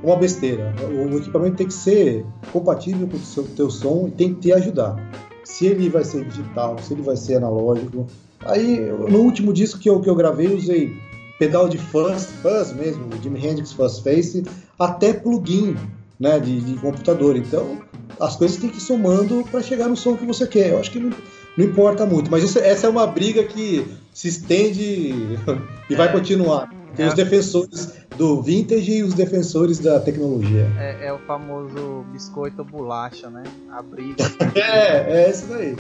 uma 0.03 0.17
besteira. 0.17 0.75
O, 0.83 1.15
o 1.15 1.19
equipamento 1.19 1.57
tem 1.57 1.67
que 1.67 1.75
ser 1.75 2.25
compatível 2.53 3.07
com 3.09 3.17
o 3.17 3.21
seu 3.21 3.45
teu 3.45 3.71
som 3.71 4.07
e 4.09 4.11
tem 4.11 4.35
que 4.35 4.41
te 4.41 4.53
ajudar 4.53 4.97
se 5.45 5.67
ele 5.67 5.89
vai 5.89 6.05
ser 6.05 6.25
digital, 6.25 6.77
se 6.79 6.93
ele 6.93 7.03
vai 7.03 7.17
ser 7.17 7.37
analógico. 7.37 8.07
Aí, 8.45 8.81
no 8.81 9.21
último 9.21 9.53
disco 9.53 9.79
que 9.79 9.89
eu, 9.89 10.01
que 10.01 10.09
eu 10.09 10.15
gravei, 10.15 10.55
usei 10.55 10.97
pedal 11.39 11.69
de 11.69 11.79
fuzz, 11.79 12.27
fuzz 12.43 12.73
mesmo, 12.73 13.09
Jimi 13.23 13.45
Hendrix 13.45 13.73
Fuzz 13.73 13.99
Face, 13.99 14.45
até 14.79 15.13
plugin 15.13 15.77
né, 16.19 16.39
de, 16.39 16.61
de 16.61 16.75
computador. 16.81 17.37
Então, 17.37 17.79
as 18.21 18.37
coisas 18.37 18.57
têm 18.57 18.71
que 18.71 18.79
ir 18.79 18.81
somando 18.81 19.45
para 19.51 19.63
chegar 19.63 19.89
no 19.89 19.97
som 19.97 20.17
que 20.17 20.27
você 20.27 20.47
quer. 20.47 20.71
Eu 20.71 20.81
acho 20.81 20.91
que 20.91 21.01
não, 21.01 21.11
não 21.57 21.65
importa 21.65 22.07
muito, 22.07 22.31
mas 22.31 22.45
isso, 22.45 22.59
essa 22.59 22.87
é 22.87 22.91
uma 22.91 23.07
briga 23.07 23.45
que 23.45 23.87
se 24.13 24.29
estende 24.29 24.83
e 25.91 25.95
vai 25.95 26.09
é. 26.09 26.13
continuar. 26.13 26.84
Tem 26.97 27.07
é. 27.07 27.09
os 27.09 27.15
defensores 27.15 27.93
do 28.17 28.41
vintage 28.41 28.93
e 28.93 29.03
os 29.03 29.15
defensores 29.15 29.79
da 29.79 29.99
tecnologia. 29.99 30.67
É, 30.79 31.07
é 31.07 31.13
o 31.13 31.19
famoso 31.19 32.05
biscoito 32.13 32.65
bolacha, 32.65 33.29
né? 33.29 33.43
A 33.71 33.83
briga. 33.83 34.25
é, 34.55 35.25
é 35.25 35.31
isso 35.31 35.47
daí. 35.47 35.77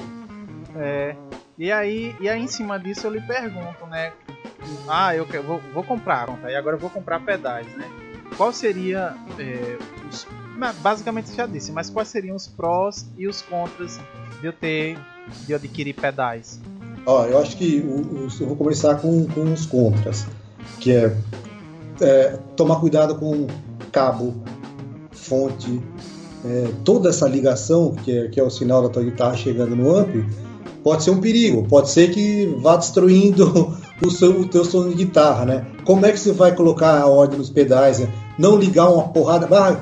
É. 0.76 1.16
E 1.56 1.71
aí, 1.71 2.16
e 2.21 2.28
aí 2.28 2.42
em 2.42 2.49
cima 2.49 2.78
disso 2.78 3.06
eu 3.06 3.12
lhe 3.12 3.21
pergunto, 3.21 3.87
né? 3.88 4.12
Ah, 4.88 5.14
eu 5.14 5.25
vou, 5.42 5.61
vou 5.73 5.85
comprar, 5.85 6.25
pronto, 6.25 6.44
aí 6.44 6.56
agora 6.56 6.75
eu 6.75 6.80
vou 6.80 6.90
comprar 6.90 7.21
pedais, 7.21 7.66
né? 7.76 7.88
Qual 8.37 8.52
seria 8.52 9.14
é, 9.38 9.78
os, 10.09 10.26
basicamente 10.83 11.33
já 11.35 11.47
disse, 11.47 11.71
mas 11.71 11.90
quais 11.90 12.09
seriam 12.09 12.35
os 12.35 12.49
prós 12.49 13.06
e 13.16 13.28
os 13.28 13.40
contras 13.40 14.00
de 14.40 14.47
eu 14.47 14.52
ter 14.52 14.99
de 15.47 15.52
eu 15.52 15.56
adquirir 15.56 15.94
pedais? 15.94 16.61
Ó, 17.06 17.25
eu 17.26 17.38
acho 17.38 17.56
que 17.56 17.80
o, 17.80 18.25
o, 18.25 18.28
eu 18.40 18.47
vou 18.47 18.56
começar 18.56 18.97
com, 18.97 19.26
com 19.28 19.52
os 19.52 19.66
contras 19.66 20.26
que 20.80 20.92
é, 20.92 21.16
é 22.00 22.38
tomar 22.56 22.76
cuidado 22.76 23.14
com 23.14 23.47
cabo, 23.90 24.35
fonte, 25.12 25.80
é, 26.44 26.68
toda 26.85 27.09
essa 27.09 27.28
ligação, 27.28 27.92
que 27.92 28.16
é, 28.16 28.28
que 28.28 28.38
é 28.38 28.42
o 28.42 28.50
sinal 28.50 28.83
da 28.83 28.88
tua 28.88 29.02
guitarra 29.02 29.37
chegando 29.37 29.75
no 29.75 29.97
amp, 29.97 30.14
pode 30.83 31.02
ser 31.02 31.11
um 31.11 31.21
perigo, 31.21 31.66
pode 31.66 31.90
ser 31.90 32.11
que 32.11 32.47
vá 32.61 32.76
destruindo 32.76 33.75
o, 34.04 34.11
seu, 34.11 34.40
o 34.40 34.47
teu 34.47 34.64
som 34.64 34.88
de 34.88 34.94
guitarra, 34.94 35.47
né? 35.47 35.66
Como 35.85 36.04
é 36.04 36.12
que 36.12 36.21
você 36.21 36.33
vai 36.33 36.54
colocar 36.54 37.00
a 37.00 37.06
ordem 37.06 37.38
nos 37.38 37.49
pedais, 37.49 38.00
né? 38.00 38.09
Não 38.38 38.56
ligar 38.56 38.90
uma 38.90 39.09
porrada. 39.09 39.49
Ah, 39.50 39.80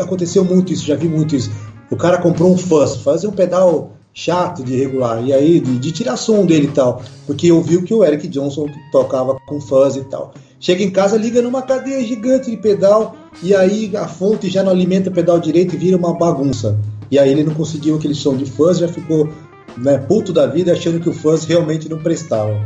aconteceu 0.00 0.44
muito 0.44 0.72
isso, 0.72 0.86
já 0.86 0.94
vi 0.94 1.08
muito 1.08 1.34
isso. 1.34 1.50
O 1.90 1.96
cara 1.96 2.18
comprou 2.18 2.52
um 2.52 2.56
fuzz, 2.56 2.96
fazer 2.96 3.26
um 3.26 3.32
pedal 3.32 3.93
chato 4.14 4.62
de 4.62 4.76
regular, 4.76 5.22
e 5.26 5.32
aí 5.32 5.58
de, 5.58 5.78
de, 5.78 5.92
tirar 5.92 6.16
som 6.16 6.46
dele 6.46 6.68
e 6.68 6.70
tal, 6.70 7.02
porque 7.26 7.50
ouviu 7.50 7.82
que 7.82 7.92
o 7.92 8.04
Eric 8.04 8.28
Johnson 8.28 8.68
tocava 8.92 9.36
com 9.46 9.60
fuzz 9.60 9.96
e 9.96 10.04
tal. 10.04 10.32
Chega 10.60 10.84
em 10.84 10.90
casa, 10.90 11.18
liga 11.18 11.42
numa 11.42 11.60
cadeia 11.60 12.02
gigante 12.04 12.50
de 12.50 12.56
pedal, 12.56 13.16
e 13.42 13.54
aí 13.54 13.94
a 13.96 14.06
fonte 14.06 14.48
já 14.48 14.62
não 14.62 14.70
alimenta 14.70 15.10
o 15.10 15.12
pedal 15.12 15.38
direito 15.40 15.74
e 15.74 15.78
vira 15.78 15.96
uma 15.96 16.14
bagunça. 16.16 16.78
E 17.10 17.18
aí 17.18 17.30
ele 17.30 17.42
não 17.42 17.54
conseguiu 17.54 17.96
aquele 17.96 18.14
som 18.14 18.36
de 18.36 18.46
fuzz, 18.46 18.78
já 18.78 18.88
ficou 18.88 19.28
né, 19.76 19.98
puto 19.98 20.32
da 20.32 20.46
vida 20.46 20.72
achando 20.72 21.00
que 21.00 21.08
o 21.08 21.12
fuzz 21.12 21.44
realmente 21.44 21.88
não 21.88 21.98
prestava. 21.98 22.58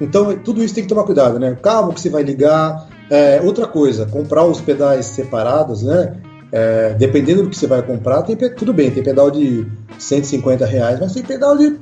Então 0.00 0.36
tudo 0.38 0.64
isso 0.64 0.74
tem 0.74 0.82
que 0.82 0.88
tomar 0.88 1.04
cuidado, 1.04 1.38
né? 1.38 1.52
O 1.52 1.56
cabo 1.56 1.92
que 1.92 2.00
você 2.00 2.08
vai 2.08 2.22
ligar. 2.22 2.88
É, 3.10 3.40
outra 3.42 3.66
coisa, 3.66 4.06
comprar 4.06 4.44
os 4.44 4.62
pedais 4.62 5.04
separados, 5.06 5.82
né? 5.82 6.16
É, 6.56 6.94
dependendo 6.94 7.42
do 7.42 7.50
que 7.50 7.58
você 7.58 7.66
vai 7.66 7.82
comprar, 7.82 8.22
tem, 8.22 8.36
tudo 8.54 8.72
bem, 8.72 8.88
tem 8.88 9.02
pedal 9.02 9.28
de 9.28 9.66
150 9.98 10.64
reais, 10.64 11.00
mas 11.00 11.12
tem 11.12 11.24
pedal 11.24 11.58
de 11.58 11.76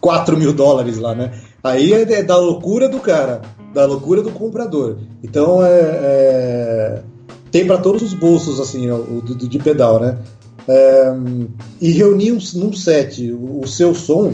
4 0.00 0.34
mil 0.34 0.50
dólares 0.50 0.96
lá, 0.96 1.14
né? 1.14 1.30
Aí 1.62 1.92
é, 1.92 2.10
é 2.10 2.22
da 2.22 2.38
loucura 2.38 2.88
do 2.88 3.00
cara, 3.00 3.42
da 3.74 3.84
loucura 3.84 4.22
do 4.22 4.30
comprador. 4.30 4.96
Então 5.22 5.62
é, 5.62 5.68
é 5.70 7.02
tem 7.50 7.66
para 7.66 7.76
todos 7.76 8.00
os 8.02 8.14
bolsos 8.14 8.58
assim, 8.60 8.90
o, 8.90 9.22
de 9.22 9.58
pedal, 9.58 10.00
né? 10.00 10.16
É, 10.66 11.14
e 11.78 11.90
reunir 11.90 12.32
um, 12.32 12.38
num 12.54 12.72
set 12.72 13.30
o, 13.30 13.60
o 13.60 13.68
seu 13.68 13.94
som 13.94 14.32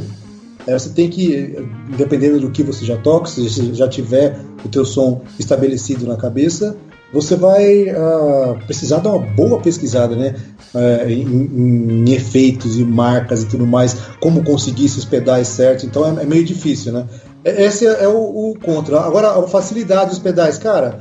é, 0.68 0.78
você 0.78 0.90
tem 0.90 1.11
que, 1.11 1.66
dependendo 1.97 2.38
do 2.38 2.50
que 2.50 2.62
você 2.62 2.85
já 2.85 2.97
toca, 2.97 3.26
se 3.26 3.42
você 3.42 3.75
já 3.75 3.88
tiver 3.88 4.38
o 4.64 4.68
teu 4.68 4.85
som 4.85 5.23
estabelecido 5.37 6.06
na 6.06 6.16
cabeça, 6.16 6.76
você 7.12 7.35
vai 7.35 7.85
uh, 7.90 8.59
precisar 8.67 8.99
dar 8.99 9.11
uma 9.11 9.26
boa 9.26 9.61
pesquisada, 9.61 10.14
né? 10.14 10.35
Uh, 10.73 11.09
em, 11.11 12.05
em, 12.05 12.12
efeitos 12.12 12.79
e 12.79 12.85
marcas 12.85 13.43
e 13.43 13.47
tudo 13.47 13.67
mais, 13.67 13.97
como 14.21 14.45
conseguir 14.45 14.85
esses 14.85 15.05
pedais 15.05 15.49
certos. 15.49 15.85
Então 15.85 16.07
é, 16.07 16.23
é 16.23 16.26
meio 16.26 16.45
difícil, 16.45 16.93
né? 16.93 17.07
Esse 17.45 17.87
é, 17.87 18.05
é 18.05 18.09
o, 18.09 18.50
o, 18.50 18.59
contra. 18.59 19.00
Agora, 19.00 19.38
a 19.38 19.49
facilidade 19.49 20.11
dos 20.11 20.19
pedais, 20.19 20.59
cara. 20.59 21.00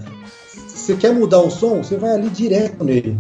Você 0.68 0.96
quer 0.96 1.14
mudar 1.14 1.42
um 1.42 1.52
som, 1.52 1.84
você 1.84 1.98
vai 1.98 2.16
ali 2.16 2.30
direto 2.30 2.84
nele. 2.84 3.16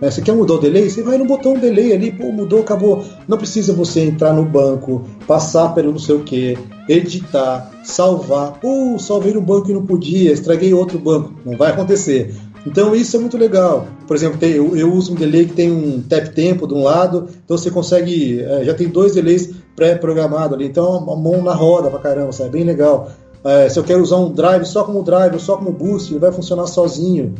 É, 0.00 0.08
você 0.08 0.22
quer 0.22 0.32
mudar 0.32 0.54
o 0.54 0.58
delay? 0.58 0.88
Você 0.88 1.02
vai 1.02 1.18
no 1.18 1.24
botão 1.24 1.54
delay 1.54 1.92
ali, 1.92 2.12
pô, 2.12 2.30
mudou, 2.30 2.60
acabou. 2.60 3.04
Não 3.26 3.36
precisa 3.36 3.72
você 3.72 4.02
entrar 4.02 4.32
no 4.32 4.44
banco, 4.44 5.04
passar 5.26 5.74
pelo 5.74 5.90
não 5.90 5.98
sei 5.98 6.14
o 6.14 6.22
que, 6.22 6.56
editar, 6.88 7.70
salvar. 7.84 8.58
Uh, 8.62 8.98
salvei 8.98 9.32
no 9.32 9.40
banco 9.40 9.70
e 9.70 9.74
não 9.74 9.84
podia, 9.84 10.32
estraguei 10.32 10.72
outro 10.72 10.98
banco. 10.98 11.34
Não 11.44 11.56
vai 11.56 11.70
acontecer. 11.70 12.34
Então 12.66 12.94
isso 12.94 13.16
é 13.16 13.20
muito 13.20 13.36
legal. 13.36 13.86
Por 14.06 14.16
exemplo, 14.16 14.38
tem, 14.38 14.52
eu, 14.52 14.76
eu, 14.76 14.92
uso 14.92 15.12
um 15.12 15.14
delay 15.14 15.46
que 15.46 15.54
tem 15.54 15.70
um 15.70 16.02
tap 16.02 16.28
tempo 16.34 16.66
de 16.66 16.74
um 16.74 16.82
lado, 16.82 17.28
então 17.44 17.56
você 17.56 17.70
consegue. 17.70 18.40
É, 18.40 18.64
já 18.64 18.74
tem 18.74 18.88
dois 18.88 19.14
delays 19.14 19.50
pré-programados 19.76 20.54
ali, 20.54 20.66
então 20.66 20.96
a 20.96 21.16
mão 21.16 21.42
na 21.42 21.54
roda 21.54 21.88
pra 21.90 22.00
caramba, 22.00 22.32
sabe? 22.32 22.48
É 22.48 22.52
bem 22.52 22.64
legal. 22.64 23.10
É, 23.44 23.68
se 23.68 23.78
eu 23.78 23.84
quero 23.84 24.02
usar 24.02 24.16
um 24.16 24.32
drive 24.32 24.64
só 24.66 24.82
como 24.82 25.02
drive, 25.02 25.38
só 25.38 25.56
como 25.56 25.70
boost, 25.70 26.12
ele 26.12 26.20
vai 26.20 26.32
funcionar 26.32 26.66
sozinho. 26.66 27.34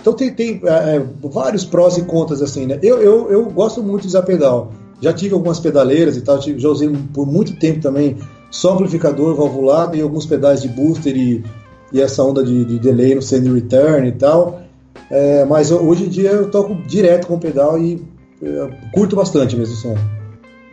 Então 0.00 0.12
tem, 0.12 0.32
tem 0.32 0.60
é, 0.64 0.96
é, 0.96 1.06
vários 1.24 1.64
prós 1.64 1.98
e 1.98 2.02
contras 2.02 2.40
assim, 2.40 2.66
né? 2.66 2.78
Eu, 2.82 3.02
eu, 3.02 3.30
eu 3.30 3.44
gosto 3.46 3.82
muito 3.82 4.02
de 4.02 4.08
usar 4.08 4.22
pedal. 4.22 4.72
Já 5.02 5.12
tive 5.12 5.34
algumas 5.34 5.58
pedaleiras 5.58 6.16
e 6.16 6.20
tal, 6.20 6.40
já 6.40 6.68
usei 6.68 6.88
por 7.12 7.26
muito 7.26 7.56
tempo 7.56 7.80
também 7.80 8.18
só 8.50 8.74
amplificador 8.74 9.34
valvulado 9.34 9.96
e 9.96 10.00
alguns 10.00 10.26
pedais 10.26 10.60
de 10.60 10.68
booster 10.68 11.16
e, 11.16 11.44
e 11.92 12.00
essa 12.00 12.22
onda 12.22 12.44
de, 12.44 12.64
de 12.64 12.78
delay 12.78 13.14
no 13.14 13.22
send 13.22 13.50
return 13.52 14.08
e 14.08 14.12
tal. 14.12 14.62
É, 15.10 15.44
mas 15.44 15.70
hoje 15.70 16.04
em 16.04 16.08
dia 16.08 16.30
eu 16.30 16.50
toco 16.50 16.74
direto 16.74 17.26
com 17.26 17.34
o 17.34 17.40
pedal 17.40 17.78
e 17.78 18.04
é, 18.42 18.90
curto 18.92 19.16
bastante 19.16 19.56
mesmo 19.56 19.74
o 19.74 19.78
som. 19.78 19.94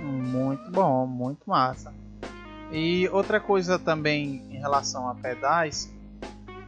Muito 0.02 0.72
bom, 0.72 1.06
muito 1.06 1.42
massa. 1.46 1.94
E 2.72 3.08
outra 3.12 3.40
coisa 3.40 3.80
também 3.80 4.42
em 4.50 4.58
relação 4.58 5.10
a 5.10 5.16
pedais 5.16 5.90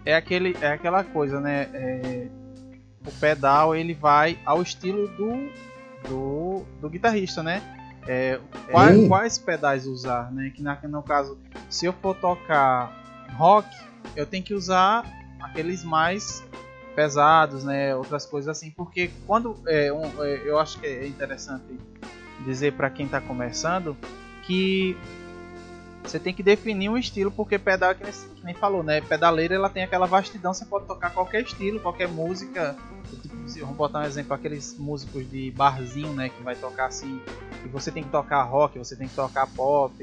é 0.06 0.16
aquele 0.16 0.56
é 0.62 0.68
aquela 0.68 1.04
coisa, 1.04 1.40
né? 1.40 1.68
É, 1.74 2.28
o 3.06 3.12
pedal 3.20 3.76
ele 3.76 3.94
vai 3.94 4.38
ao 4.46 4.62
estilo 4.62 5.08
do, 5.10 5.50
do, 6.08 6.62
do 6.82 6.90
guitarrista, 6.90 7.44
né? 7.44 7.62
É, 8.12 8.40
quais, 8.72 9.08
quais, 9.08 9.38
pedais 9.38 9.86
usar, 9.86 10.32
né? 10.32 10.50
Que 10.50 10.64
na, 10.64 10.76
no 10.88 11.04
caso, 11.04 11.38
se 11.70 11.86
eu 11.86 11.94
for 11.94 12.16
tocar 12.16 12.92
rock, 13.36 13.70
eu 14.16 14.26
tenho 14.26 14.44
que 14.44 14.56
usar 14.56 15.06
aqueles 15.40 15.84
mais 15.84 16.44
pesados, 16.96 17.64
né? 17.64 17.96
Outras 17.96 18.26
coisas 18.26 18.50
assim, 18.50 18.72
porque 18.72 19.12
quando 19.28 19.56
é, 19.68 19.94
um, 19.94 20.24
é, 20.24 20.42
eu 20.44 20.58
acho 20.58 20.80
que 20.80 20.88
é 20.88 21.06
interessante 21.06 21.80
dizer 22.44 22.74
para 22.74 22.90
quem 22.90 23.06
está 23.06 23.22
começando 23.22 23.96
que 24.42 24.98
você 26.04 26.18
tem 26.18 26.34
que 26.34 26.42
definir 26.42 26.90
um 26.90 26.98
estilo, 26.98 27.30
porque 27.30 27.60
pedal, 27.60 27.94
que 27.94 28.04
nem, 28.04 28.12
que 28.12 28.44
nem, 28.44 28.56
falou, 28.56 28.82
né? 28.82 29.02
Pedaleira 29.02 29.54
ela 29.54 29.70
tem 29.70 29.84
aquela 29.84 30.08
vastidão, 30.08 30.52
você 30.52 30.66
pode 30.66 30.88
tocar 30.88 31.12
qualquer 31.12 31.44
estilo, 31.44 31.80
qualquer 31.80 32.08
música. 32.08 32.76
Tipo, 33.22 33.36
vamos 33.60 33.78
botar 33.78 34.00
um 34.00 34.04
exemplo, 34.04 34.34
aqueles 34.34 34.76
músicos 34.80 35.30
de 35.30 35.52
barzinho, 35.52 36.12
né? 36.14 36.30
Que 36.30 36.42
vai 36.42 36.56
tocar 36.56 36.88
assim. 36.88 37.22
E 37.66 37.68
você 37.68 37.92
tem 37.92 38.04
que 38.04 38.10
tocar 38.10 38.44
rock, 38.44 38.78
você 38.78 38.96
tem 38.96 39.08
que 39.08 39.16
tocar 39.16 39.48
pop. 39.48 39.94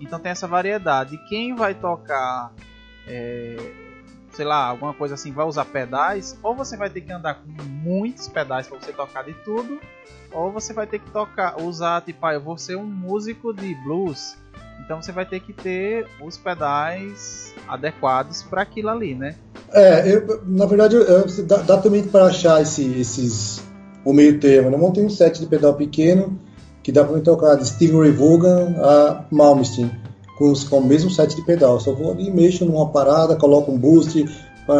Então 0.00 0.18
tem 0.18 0.32
essa 0.32 0.46
variedade. 0.46 1.16
Quem 1.28 1.54
vai 1.54 1.74
tocar. 1.74 2.52
É, 3.06 3.56
sei 4.32 4.44
lá, 4.44 4.66
alguma 4.66 4.94
coisa 4.94 5.14
assim, 5.14 5.32
vai 5.32 5.46
usar 5.46 5.64
pedais, 5.66 6.38
ou 6.42 6.54
você 6.54 6.76
vai 6.76 6.88
ter 6.88 7.02
que 7.02 7.12
andar 7.12 7.34
com 7.34 7.62
muitos 7.64 8.28
pedais 8.28 8.66
para 8.66 8.78
você 8.78 8.92
tocar 8.92 9.24
de 9.24 9.34
tudo, 9.44 9.78
ou 10.32 10.50
você 10.50 10.72
vai 10.72 10.86
ter 10.86 10.98
que 10.98 11.10
tocar, 11.10 11.60
usar 11.60 12.00
tipo, 12.00 12.24
ah, 12.24 12.32
eu 12.32 12.40
vou 12.40 12.56
ser 12.56 12.76
um 12.76 12.86
músico 12.86 13.52
de 13.52 13.74
blues, 13.74 14.36
então 14.84 15.00
você 15.00 15.12
vai 15.12 15.26
ter 15.26 15.40
que 15.40 15.52
ter 15.52 16.06
os 16.20 16.36
pedais 16.36 17.54
adequados 17.68 18.42
para 18.42 18.62
aquilo 18.62 18.88
ali, 18.88 19.14
né? 19.14 19.36
É, 19.72 20.14
eu, 20.14 20.42
na 20.46 20.66
verdade, 20.66 20.96
eu, 20.96 21.26
dá, 21.44 21.58
dá, 21.58 21.78
também 21.78 22.02
para 22.06 22.26
achar 22.26 22.60
esse, 22.60 22.84
esses 22.98 23.62
o 24.04 24.12
meio 24.12 24.38
termo. 24.38 24.68
Né? 24.68 24.76
Eu 24.76 24.80
montei 24.80 25.04
um 25.04 25.08
set 25.08 25.40
de 25.40 25.46
pedal 25.46 25.74
pequeno 25.74 26.38
que 26.82 26.92
dá 26.92 27.04
para 27.04 27.20
tocar 27.20 27.54
de 27.56 27.66
Steven 27.66 28.00
Ray 28.00 28.12
Vaughan 28.12 28.74
a 28.78 29.24
Malmsteen 29.30 29.90
com, 30.38 30.52
com 30.68 30.78
o 30.78 30.84
mesmo 30.84 31.10
set 31.10 31.34
de 31.34 31.42
pedal. 31.42 31.78
Só 31.80 31.92
vou 31.92 32.12
ali, 32.12 32.30
mexo 32.30 32.64
numa 32.64 32.88
parada, 32.88 33.36
coloco 33.36 33.70
um 33.70 33.78
boost 33.78 34.24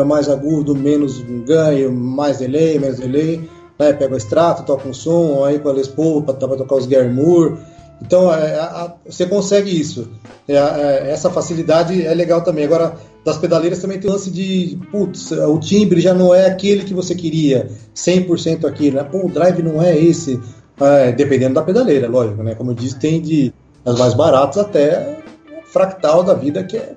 mais 0.06 0.28
agudo, 0.28 0.74
menos 0.74 1.20
ganho, 1.46 1.92
mais 1.92 2.38
delay, 2.38 2.78
menos 2.78 2.98
delay. 2.98 3.48
Né? 3.78 3.92
Pego 3.92 4.14
o 4.14 4.16
extrato, 4.16 4.64
toco 4.64 4.88
um 4.88 4.94
som, 4.94 5.44
aí 5.44 5.58
com 5.58 5.68
a 5.68 5.72
Les 5.72 5.88
Paul 5.88 6.22
para 6.22 6.34
tocar 6.34 6.76
os 6.76 6.86
Gary 6.86 7.12
Moore 7.12 7.58
então, 8.04 8.32
é, 8.34 8.94
você 9.06 9.26
consegue 9.26 9.70
isso. 9.70 10.08
É, 10.48 10.54
é, 10.54 11.10
essa 11.10 11.30
facilidade 11.30 12.04
é 12.04 12.12
legal 12.12 12.42
também. 12.42 12.64
Agora, 12.64 12.96
das 13.24 13.38
pedaleiras 13.38 13.78
também 13.78 14.00
tem 14.00 14.10
o 14.10 14.12
lance 14.12 14.30
de, 14.30 14.78
putz, 14.90 15.30
o 15.30 15.58
timbre 15.58 16.00
já 16.00 16.12
não 16.12 16.34
é 16.34 16.46
aquele 16.46 16.84
que 16.84 16.92
você 16.92 17.14
queria, 17.14 17.70
100% 17.94 18.64
aquilo. 18.64 18.96
Né? 18.96 19.04
Pô, 19.04 19.26
o 19.26 19.30
drive 19.30 19.62
não 19.62 19.80
é 19.80 19.96
esse. 19.96 20.40
É, 20.82 21.12
dependendo 21.12 21.54
da 21.54 21.62
pedaleira, 21.62 22.08
lógico, 22.08 22.42
né? 22.42 22.54
Como 22.54 22.70
eu 22.70 22.74
disse, 22.74 22.98
tem 22.98 23.20
de 23.20 23.52
as 23.84 23.98
mais 23.98 24.14
baratas 24.14 24.58
até 24.58 25.22
fractal 25.64 26.22
da 26.22 26.34
vida, 26.34 26.64
que 26.64 26.76
é, 26.76 26.94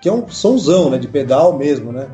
que 0.00 0.08
é 0.08 0.12
um 0.12 0.28
somzão, 0.28 0.90
né? 0.90 0.98
De 0.98 1.08
pedal 1.08 1.56
mesmo, 1.56 1.92
né? 1.92 2.08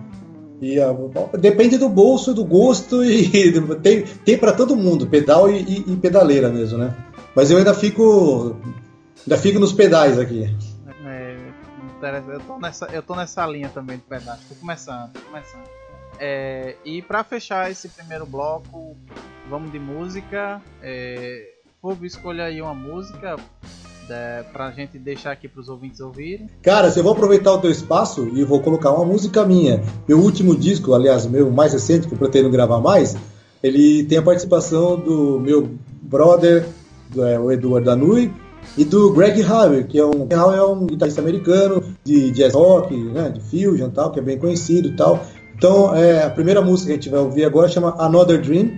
E 0.61 0.79
a, 0.81 0.95
depende 1.39 1.79
do 1.79 1.89
bolso, 1.89 2.35
do 2.35 2.45
gosto 2.45 3.03
e 3.03 3.53
tem, 3.83 4.03
tem 4.03 4.39
para 4.39 4.53
todo 4.53 4.77
mundo, 4.77 5.07
pedal 5.07 5.51
e, 5.51 5.63
e, 5.63 5.93
e 5.93 5.97
pedaleira 5.97 6.51
mesmo, 6.51 6.79
né? 6.79 6.95
Mas 7.35 7.51
eu 7.51 7.59
ainda 7.59 7.75
fico. 7.75 8.57
Ainda 9.27 9.37
fico 9.37 9.59
nos 9.59 9.73
pedais 9.73 10.19
aqui. 10.19 10.55
É, 11.05 11.37
eu 12.29 12.41
tô 12.41 12.59
nessa, 12.59 12.87
eu 12.87 13.03
tô 13.03 13.15
nessa 13.15 13.47
linha 13.47 13.69
também 13.69 13.97
de 13.97 14.03
pedais. 14.03 14.41
Tô 14.49 14.55
começando, 14.55 15.13
tô 15.13 15.21
começando. 15.21 15.65
É, 16.19 16.77
e 16.85 17.01
para 17.01 17.25
fechar 17.25 17.71
esse 17.71 17.89
primeiro 17.89 18.27
bloco, 18.27 18.97
vamos 19.51 19.73
de 19.73 19.79
música. 19.79 20.63
É, 20.81 21.45
escolha 22.03 22.45
aí 22.45 22.63
uma 22.63 22.73
música 22.73 23.37
é, 24.09 24.45
pra 24.53 24.71
gente 24.71 24.99
deixar 24.99 25.33
aqui 25.33 25.49
pros 25.49 25.69
ouvintes 25.69 26.01
ouvirem. 26.01 26.49
Cara, 26.63 26.93
eu 26.97 27.03
vou 27.03 27.13
aproveitar 27.13 27.53
o 27.53 27.59
teu 27.59 27.71
espaço 27.71 28.29
e 28.33 28.45
vou 28.45 28.61
colocar 28.61 28.93
uma 28.93 29.05
música 29.05 29.45
minha. 29.45 29.83
Meu 30.09 30.19
último 30.19 30.57
disco, 30.57 30.95
aliás, 30.95 31.27
meu 31.27 31.51
mais 31.51 31.73
recente, 31.73 32.07
que 32.07 32.15
eu 32.15 32.19
pretendo 32.19 32.49
gravar 32.49 32.81
mais, 32.81 33.17
ele 33.63 34.05
tem 34.05 34.19
a 34.19 34.23
participação 34.23 34.99
do 34.99 35.41
meu 35.41 35.69
brother 36.01 36.67
é, 37.17 37.39
o 37.39 37.51
Eduardo 37.51 37.87
Danui, 37.87 38.33
e 38.77 38.85
do 38.85 39.13
Greg 39.13 39.43
Howe, 39.43 39.85
que 39.85 39.99
é 39.99 40.05
um, 40.05 40.29
é 40.31 40.63
um 40.63 40.87
guitarrista 40.87 41.21
americano 41.21 41.83
de 42.05 42.31
jazz 42.31 42.55
rock, 42.55 42.95
né, 42.95 43.31
de 43.31 43.41
fusion 43.41 43.91
tal, 43.91 44.13
que 44.13 44.21
é 44.21 44.23
bem 44.23 44.39
conhecido 44.39 44.95
tal. 44.97 45.25
Então, 45.57 45.95
é, 45.95 46.25
a 46.25 46.31
primeira 46.31 46.63
música 46.63 46.87
que 46.87 46.93
a 46.93 46.97
gente 46.97 47.09
vai 47.09 47.21
ouvir 47.21 47.45
agora 47.45 47.69
chama 47.69 47.95
Another 47.99 48.41
Dream, 48.41 48.71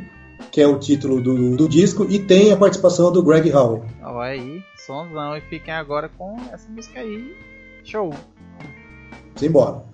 que 0.51 0.61
é 0.61 0.67
o 0.67 0.79
título 0.79 1.21
do, 1.21 1.57
do 1.57 1.69
disco, 1.69 2.07
e 2.09 2.19
tem 2.19 2.53
a 2.53 2.57
participação 2.57 3.13
do 3.13 3.23
Greg 3.23 3.53
Howe. 3.53 3.83
Oh, 4.03 4.19
aí, 4.19 4.63
Sonzão. 4.87 5.37
E 5.37 5.41
fiquem 5.43 5.73
agora 5.75 6.09
com 6.09 6.37
essa 6.53 6.69
música 6.71 7.01
aí. 7.01 7.37
Show! 7.85 8.13
Simbora! 9.37 9.92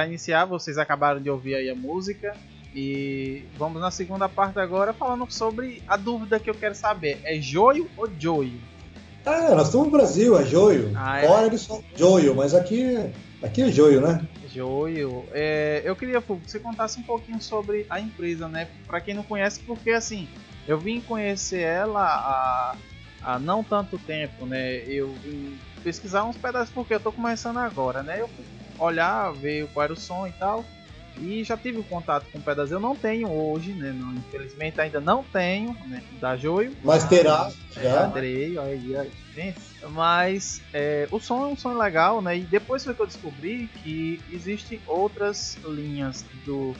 Para 0.00 0.06
iniciar, 0.06 0.46
vocês 0.46 0.78
acabaram 0.78 1.20
de 1.20 1.28
ouvir 1.28 1.54
aí 1.54 1.68
a 1.68 1.74
música. 1.74 2.32
E 2.74 3.44
vamos 3.58 3.82
na 3.82 3.90
segunda 3.90 4.28
parte 4.28 4.58
agora 4.58 4.94
falando 4.94 5.30
sobre 5.30 5.82
a 5.86 5.96
dúvida 5.96 6.40
que 6.40 6.48
eu 6.48 6.54
quero 6.54 6.74
saber. 6.74 7.20
É 7.24 7.38
joio 7.38 7.90
ou 7.96 8.08
joio? 8.18 8.58
Ah, 9.26 9.54
nós 9.54 9.66
estamos 9.66 9.88
no 9.88 9.92
Brasil, 9.92 10.38
é 10.38 10.46
joio. 10.46 10.92
Ah, 10.94 11.18
é? 11.18 11.26
Fora 11.26 11.46
eles 11.46 11.66
falam 11.66 11.84
joio, 11.94 12.34
mas 12.34 12.54
aqui, 12.54 13.12
aqui 13.42 13.62
é 13.62 13.70
joio, 13.70 14.00
né? 14.00 14.26
Joio. 14.48 15.24
É, 15.32 15.82
eu 15.84 15.94
queria, 15.94 16.22
que 16.22 16.32
você 16.32 16.58
contasse 16.58 16.98
um 16.98 17.02
pouquinho 17.02 17.42
sobre 17.42 17.84
a 17.90 18.00
empresa, 18.00 18.48
né? 18.48 18.68
Para 18.86 19.00
quem 19.02 19.12
não 19.12 19.22
conhece, 19.22 19.60
porque 19.60 19.90
assim, 19.90 20.26
eu 20.66 20.78
vim 20.78 21.00
conhecer 21.02 21.60
ela 21.60 22.06
há, 22.06 22.76
há 23.20 23.38
não 23.38 23.62
tanto 23.62 23.98
tempo, 23.98 24.46
né? 24.46 24.76
Eu 24.86 25.12
vim 25.22 25.58
pesquisar 25.82 26.24
uns 26.24 26.36
pedaços 26.38 26.72
porque 26.72 26.94
eu 26.94 27.00
tô 27.00 27.12
começando 27.12 27.58
agora, 27.58 28.02
né? 28.02 28.20
Eu 28.20 28.30
olhar, 28.80 29.32
ver 29.32 29.68
qual 29.68 29.84
era 29.84 29.92
o 29.92 29.96
som 29.96 30.26
e 30.26 30.32
tal. 30.32 30.64
E 31.18 31.44
já 31.44 31.56
tive 31.56 31.82
contato 31.82 32.26
com 32.32 32.40
pedras. 32.40 32.70
Eu 32.70 32.80
não 32.80 32.96
tenho 32.96 33.30
hoje, 33.30 33.72
né? 33.72 33.92
Não, 33.92 34.14
infelizmente 34.14 34.80
ainda 34.80 35.00
não 35.00 35.22
tenho, 35.22 35.76
né? 35.86 36.02
Da 36.18 36.36
Joio. 36.36 36.74
Mas 36.82 37.04
terá. 37.04 37.50
Já 37.72 38.08
terei, 38.08 38.56
olha 38.56 38.70
aí, 38.70 39.54
Mas 39.90 40.62
é, 40.72 41.06
o 41.10 41.20
som 41.20 41.44
é 41.44 41.46
um 41.48 41.56
som 41.56 41.76
legal, 41.76 42.22
né? 42.22 42.38
E 42.38 42.40
depois 42.40 42.84
foi 42.84 42.94
que 42.94 43.02
eu 43.02 43.06
descobri 43.06 43.68
que 43.82 44.20
existem 44.32 44.80
outras 44.86 45.58
linhas 45.64 46.24
do, 46.44 46.74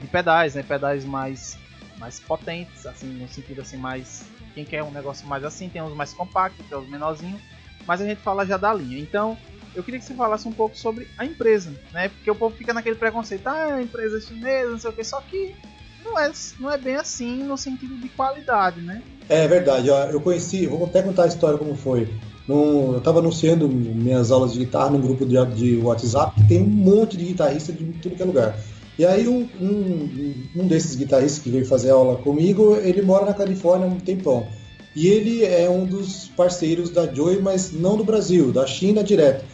de 0.00 0.06
pedais, 0.08 0.54
né? 0.54 0.64
Pedais 0.64 1.04
mais, 1.04 1.56
mais 1.98 2.18
potentes, 2.18 2.86
assim, 2.86 3.06
no 3.06 3.28
sentido 3.28 3.60
assim, 3.60 3.76
mais. 3.76 4.24
Quem 4.54 4.64
quer 4.64 4.82
um 4.82 4.90
negócio 4.90 5.28
mais 5.28 5.44
assim, 5.44 5.68
tem 5.68 5.82
uns 5.82 5.94
mais 5.94 6.12
compactos, 6.12 6.66
tem 6.66 6.78
os 6.78 6.88
menorzinhos. 6.88 7.40
Mas 7.86 8.00
a 8.00 8.04
gente 8.04 8.20
fala 8.20 8.44
já 8.44 8.56
da 8.56 8.74
linha. 8.74 8.98
Então, 8.98 9.38
eu 9.76 9.82
queria 9.82 10.00
que 10.00 10.06
você 10.06 10.14
falasse 10.14 10.48
um 10.48 10.52
pouco 10.52 10.76
sobre 10.76 11.06
a 11.18 11.24
empresa, 11.24 11.70
né? 11.92 12.08
Porque 12.08 12.30
o 12.30 12.34
povo 12.34 12.56
fica 12.56 12.72
naquele 12.72 12.96
preconceito, 12.96 13.46
ah, 13.46 13.80
empresa 13.80 14.20
chinesa, 14.20 14.70
não 14.70 14.78
sei 14.78 14.90
o 14.90 14.92
que, 14.92 15.04
só 15.04 15.20
que 15.20 15.54
não 16.02 16.18
é, 16.18 16.32
não 16.58 16.70
é 16.70 16.78
bem 16.78 16.96
assim 16.96 17.42
no 17.44 17.58
sentido 17.58 17.96
de 17.96 18.08
qualidade, 18.08 18.80
né? 18.80 19.02
É 19.28 19.46
verdade, 19.46 19.88
eu 19.88 20.20
conheci, 20.20 20.66
vou 20.66 20.84
até 20.86 21.02
contar 21.02 21.24
a 21.24 21.28
história 21.28 21.58
como 21.58 21.74
foi. 21.74 22.08
num, 22.48 22.92
eu 22.92 22.98
estava 22.98 23.18
anunciando 23.18 23.68
minhas 23.68 24.30
aulas 24.30 24.52
de 24.52 24.60
guitarra 24.60 24.90
num 24.90 25.00
grupo 25.00 25.26
de, 25.26 25.44
de 25.54 25.76
WhatsApp 25.78 26.40
que 26.40 26.48
tem 26.48 26.62
um 26.62 26.66
monte 26.66 27.16
de 27.16 27.26
guitarrista 27.26 27.72
de 27.72 27.84
tudo 27.94 28.16
que 28.16 28.22
é 28.22 28.24
lugar. 28.24 28.56
E 28.98 29.04
aí 29.04 29.28
um, 29.28 29.46
um, 29.60 30.34
um 30.56 30.66
desses 30.66 30.96
guitarristas 30.96 31.42
que 31.42 31.50
veio 31.50 31.66
fazer 31.66 31.90
aula 31.90 32.16
comigo, 32.16 32.76
ele 32.76 33.02
mora 33.02 33.26
na 33.26 33.34
Califórnia 33.34 33.86
há 33.86 33.90
um 33.90 34.00
tempão. 34.00 34.46
E 34.94 35.08
ele 35.08 35.44
é 35.44 35.68
um 35.68 35.84
dos 35.84 36.28
parceiros 36.28 36.88
da 36.88 37.12
Joy, 37.12 37.40
mas 37.42 37.70
não 37.72 37.98
do 37.98 38.04
Brasil, 38.04 38.50
da 38.50 38.66
China 38.66 39.04
direto. 39.04 39.44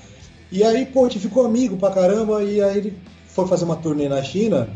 E 0.52 0.62
aí, 0.62 0.84
pô, 0.84 1.06
a 1.06 1.08
gente 1.08 1.18
ficou 1.18 1.46
amigo 1.46 1.78
pra 1.78 1.90
caramba, 1.90 2.44
e 2.44 2.60
aí 2.60 2.76
ele 2.76 2.94
foi 3.26 3.46
fazer 3.48 3.64
uma 3.64 3.76
turnê 3.76 4.06
na 4.06 4.22
China 4.22 4.68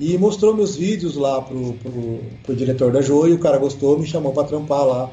e 0.00 0.16
mostrou 0.16 0.56
meus 0.56 0.74
vídeos 0.74 1.16
lá 1.16 1.42
pro, 1.42 1.74
pro, 1.74 2.20
pro 2.42 2.56
diretor 2.56 2.90
da 2.90 3.02
Joy, 3.02 3.30
e 3.30 3.34
o 3.34 3.38
cara 3.38 3.58
gostou, 3.58 3.98
me 3.98 4.06
chamou 4.06 4.32
para 4.32 4.48
trampar 4.48 4.86
lá. 4.86 5.10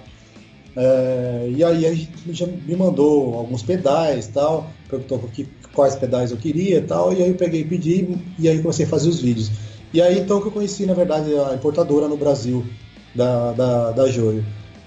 É, 0.73 1.51
e 1.53 1.61
aí 1.61 1.85
a 1.85 1.93
gente 1.93 2.09
já 2.31 2.47
me 2.47 2.75
mandou 2.77 3.35
alguns 3.35 3.61
pedais 3.61 4.27
tal, 4.27 4.71
perguntou 4.89 5.19
que, 5.33 5.45
quais 5.73 5.97
pedais 5.97 6.31
eu 6.31 6.37
queria 6.37 6.81
tal, 6.81 7.11
e 7.11 7.21
aí 7.21 7.29
eu 7.29 7.35
peguei 7.35 7.61
e 7.61 7.65
pedi, 7.65 8.17
e 8.39 8.47
aí 8.47 8.61
comecei 8.61 8.85
a 8.85 8.89
fazer 8.89 9.09
os 9.09 9.19
vídeos. 9.19 9.51
E 9.93 10.01
aí 10.01 10.17
então 10.19 10.39
que 10.39 10.47
eu 10.47 10.51
conheci, 10.51 10.85
na 10.85 10.93
verdade, 10.93 11.29
a 11.35 11.55
importadora 11.55 12.07
no 12.07 12.15
Brasil 12.15 12.65
da, 13.13 13.51
da, 13.51 13.91
da 13.91 14.07
Joio. 14.07 14.45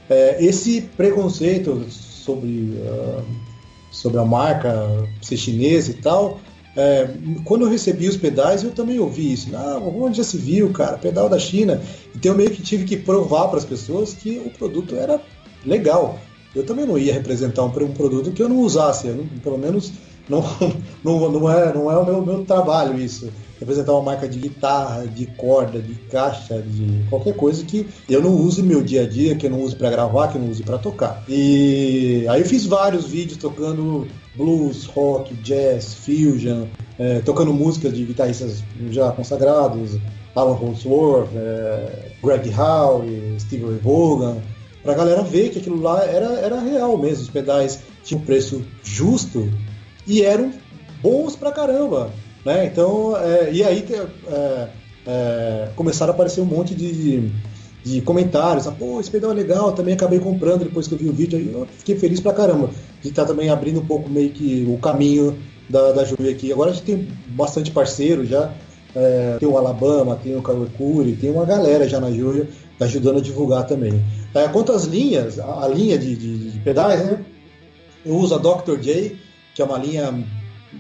É, 0.09 0.43
esse 0.43 0.81
preconceito 0.97 1.85
sobre, 1.91 2.79
uh, 2.79 3.23
sobre 3.93 4.19
a 4.19 4.25
marca 4.25 5.07
ser 5.21 5.37
chinesa 5.37 5.93
e 5.93 5.95
tal, 5.95 6.41
é, 6.75 7.07
quando 7.45 7.67
eu 7.67 7.71
recebi 7.71 8.09
os 8.09 8.17
pedais, 8.17 8.65
eu 8.65 8.71
também 8.71 8.99
ouvi 8.99 9.33
isso. 9.33 9.55
Ah, 9.55 9.79
onde 9.79 10.17
já 10.17 10.25
se 10.25 10.39
viu, 10.39 10.73
cara? 10.73 10.97
Pedal 10.97 11.29
da 11.29 11.39
China. 11.39 11.81
Então 12.17 12.33
eu 12.33 12.37
meio 12.37 12.51
que 12.51 12.63
tive 12.63 12.85
que 12.85 12.97
provar 12.97 13.49
para 13.49 13.59
as 13.59 13.65
pessoas 13.65 14.15
que 14.15 14.41
o 14.45 14.51
produto 14.51 14.97
era 14.97 15.21
legal. 15.67 16.19
Eu 16.55 16.65
também 16.65 16.87
não 16.87 16.99
ia 16.99 17.13
representar 17.13 17.63
um, 17.63 17.67
um 17.67 17.93
produto 17.93 18.33
que 18.33 18.43
eu 18.43 18.49
não 18.49 18.61
usasse. 18.61 19.07
Eu 19.07 19.17
não, 19.17 19.27
pelo 19.43 19.59
menos 19.59 19.93
não, 20.29 20.43
não, 21.05 21.31
não, 21.31 21.51
é, 21.51 21.75
não 21.75 21.91
é 21.91 21.97
o 21.97 22.05
meu, 22.05 22.25
meu 22.25 22.45
trabalho 22.45 22.99
isso. 22.99 23.31
Representar 23.63 23.93
uma 23.93 24.03
marca 24.03 24.29
de 24.29 24.41
guitarra, 24.41 25.07
de 25.07 25.25
corda, 25.25 25.81
de 25.81 25.95
caixa, 26.11 26.61
de 26.61 27.05
qualquer 27.09 27.33
coisa 27.37 27.65
que 27.65 27.87
eu 28.11 28.21
não 28.21 28.35
use 28.35 28.61
no 28.61 28.67
meu 28.67 28.83
dia 28.83 29.03
a 29.03 29.09
dia, 29.09 29.37
que 29.37 29.47
eu 29.47 29.51
não 29.51 29.61
use 29.61 29.77
para 29.77 29.89
gravar, 29.89 30.27
que 30.27 30.37
eu 30.37 30.43
não 30.43 30.51
use 30.51 30.65
para 30.65 30.79
tocar. 30.79 31.23
E 31.29 32.27
aí 32.29 32.41
eu 32.41 32.45
fiz 32.45 32.67
vários 32.67 33.07
vídeos 33.07 33.39
tocando 33.39 34.09
blues, 34.35 34.87
rock, 34.87 35.33
jazz, 35.35 35.95
fusion, 35.95 36.65
é, 36.99 37.21
tocando 37.21 37.55
músicas 37.55 37.95
de 37.95 38.05
guitarristas 38.05 38.65
já 38.91 39.13
consagrados, 39.13 39.97
Alan 40.35 40.55
Holdsworth, 40.55 41.29
é, 41.37 42.11
Greg 42.21 42.53
Howe, 42.53 43.37
Steve 43.39 43.65
Ray 43.65 43.79
Vaughan, 43.79 44.39
pra 44.83 44.95
galera 44.95 45.23
ver 45.23 45.51
que 45.51 45.61
aquilo 45.61 45.81
lá 45.81 46.05
era, 46.05 46.33
era 46.41 46.59
real 46.59 46.99
mesmo. 46.99 47.23
Os 47.23 47.31
pedais 47.31 47.79
tinham 48.03 48.21
um 48.21 48.25
preço 48.25 48.61
justo 48.83 49.49
e 50.05 50.23
eram 50.23 50.53
bons 51.01 51.37
pra 51.37 51.53
caramba. 51.53 52.11
Né? 52.45 52.67
Então, 52.67 53.17
é, 53.17 53.53
e 53.53 53.63
aí 53.63 53.87
é, 54.29 54.69
é, 55.07 55.69
começaram 55.77 56.13
a 56.13 56.15
aparecer 56.15 56.41
um 56.41 56.47
monte 56.47 56.75
de, 56.75 57.31
de 57.85 58.01
comentários. 58.01 58.67
Ah, 58.67 58.73
Pô, 58.73 59.01
esse 59.01 59.11
pedal 59.11 59.31
é 59.31 59.35
legal, 59.35 59.73
também 59.73 59.95
acabei 59.95 60.19
comprando 60.19 60.65
depois 60.65 60.87
que 60.87 60.95
eu 60.95 60.99
vi 60.99 61.09
o 61.09 61.13
vídeo. 61.13 61.39
Aí 61.39 61.53
eu 61.53 61.67
fiquei 61.79 61.97
feliz 61.97 62.21
pra 62.21 62.33
caramba 62.33 62.71
de 63.01 63.09
estar 63.09 63.23
tá 63.23 63.29
também 63.29 63.51
abrindo 63.51 63.81
um 63.81 63.87
pouco 63.87 64.09
meio 64.09 64.31
que 64.31 64.67
o 64.69 64.79
caminho 64.79 65.39
da, 65.69 65.93
da 65.93 66.05
Juve 66.05 66.29
aqui. 66.29 66.53
Agora 66.53 66.71
a 66.71 66.75
gente 66.75 66.85
tem 66.85 67.09
bastante 67.29 67.71
parceiro 67.71 68.25
já. 68.25 68.53
É, 68.95 69.37
tem 69.39 69.49
o 69.49 69.57
Alabama, 69.57 70.19
tem 70.23 70.37
o 70.37 70.43
Kawakuri, 70.43 71.17
tem 71.17 71.31
uma 71.31 71.47
galera 71.47 71.89
já 71.89 71.99
na 71.99 72.09
tá 72.79 72.85
ajudando 72.85 73.19
a 73.19 73.23
divulgar 73.23 73.67
também. 73.67 74.05
É, 74.35 74.47
quanto 74.49 74.73
às 74.73 74.85
linhas, 74.85 75.39
a, 75.39 75.65
a 75.65 75.69
linha 75.69 75.97
de, 75.97 76.15
de, 76.15 76.51
de, 76.51 76.59
pedais, 76.59 77.03
né? 77.05 77.25
Eu 78.05 78.17
uso 78.17 78.35
a 78.35 78.39
Dr. 78.39 78.79
J, 78.81 79.17
que 79.55 79.63
é 79.63 79.65
uma 79.65 79.79
linha 79.79 80.13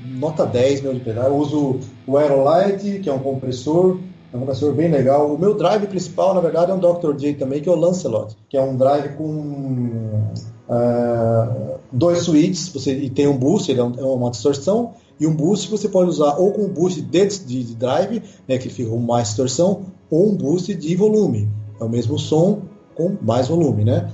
nota 0.04 0.46
10 0.46 0.82
meu 0.82 0.94
de 0.94 1.00
pedal. 1.00 1.26
Eu 1.26 1.36
uso 1.36 1.80
o 2.06 2.16
Aerolite, 2.16 3.00
que 3.00 3.08
é 3.08 3.12
um 3.12 3.18
compressor, 3.18 3.98
é 4.32 4.36
um 4.36 4.40
compressor 4.40 4.72
bem 4.74 4.90
legal. 4.90 5.32
O 5.34 5.38
meu 5.38 5.54
drive 5.54 5.86
principal, 5.86 6.34
na 6.34 6.40
verdade, 6.40 6.70
é 6.70 6.74
um 6.74 6.78
Dr. 6.78 7.14
J 7.16 7.34
também, 7.34 7.60
que 7.60 7.68
é 7.68 7.72
o 7.72 7.76
Lancelot, 7.76 8.36
que 8.48 8.56
é 8.56 8.62
um 8.62 8.76
drive 8.76 9.16
com 9.16 10.32
uh, 10.68 11.78
dois 11.92 12.20
switches, 12.20 12.68
você, 12.68 12.92
e 12.92 13.10
tem 13.10 13.26
um 13.26 13.36
boost, 13.36 13.70
ele 13.70 13.80
é, 13.80 13.84
um, 13.84 13.94
é, 13.98 14.02
uma 14.02 14.30
distorção, 14.30 14.92
e 15.20 15.26
um 15.26 15.34
boost 15.34 15.70
você 15.70 15.88
pode 15.88 16.10
usar 16.10 16.36
ou 16.36 16.52
com 16.52 16.62
um 16.62 16.68
boost 16.68 17.00
de, 17.02 17.26
de, 17.26 17.64
de 17.64 17.74
drive, 17.74 18.22
né, 18.48 18.58
que 18.58 18.68
fica 18.68 18.90
com 18.90 18.98
mais 18.98 19.28
distorção, 19.28 19.82
ou 20.10 20.30
um 20.30 20.34
boost 20.34 20.74
de 20.74 20.96
volume. 20.96 21.48
É 21.80 21.84
o 21.84 21.88
mesmo 21.88 22.18
som 22.18 22.62
com 22.94 23.16
mais 23.20 23.48
volume, 23.48 23.84
né? 23.84 24.10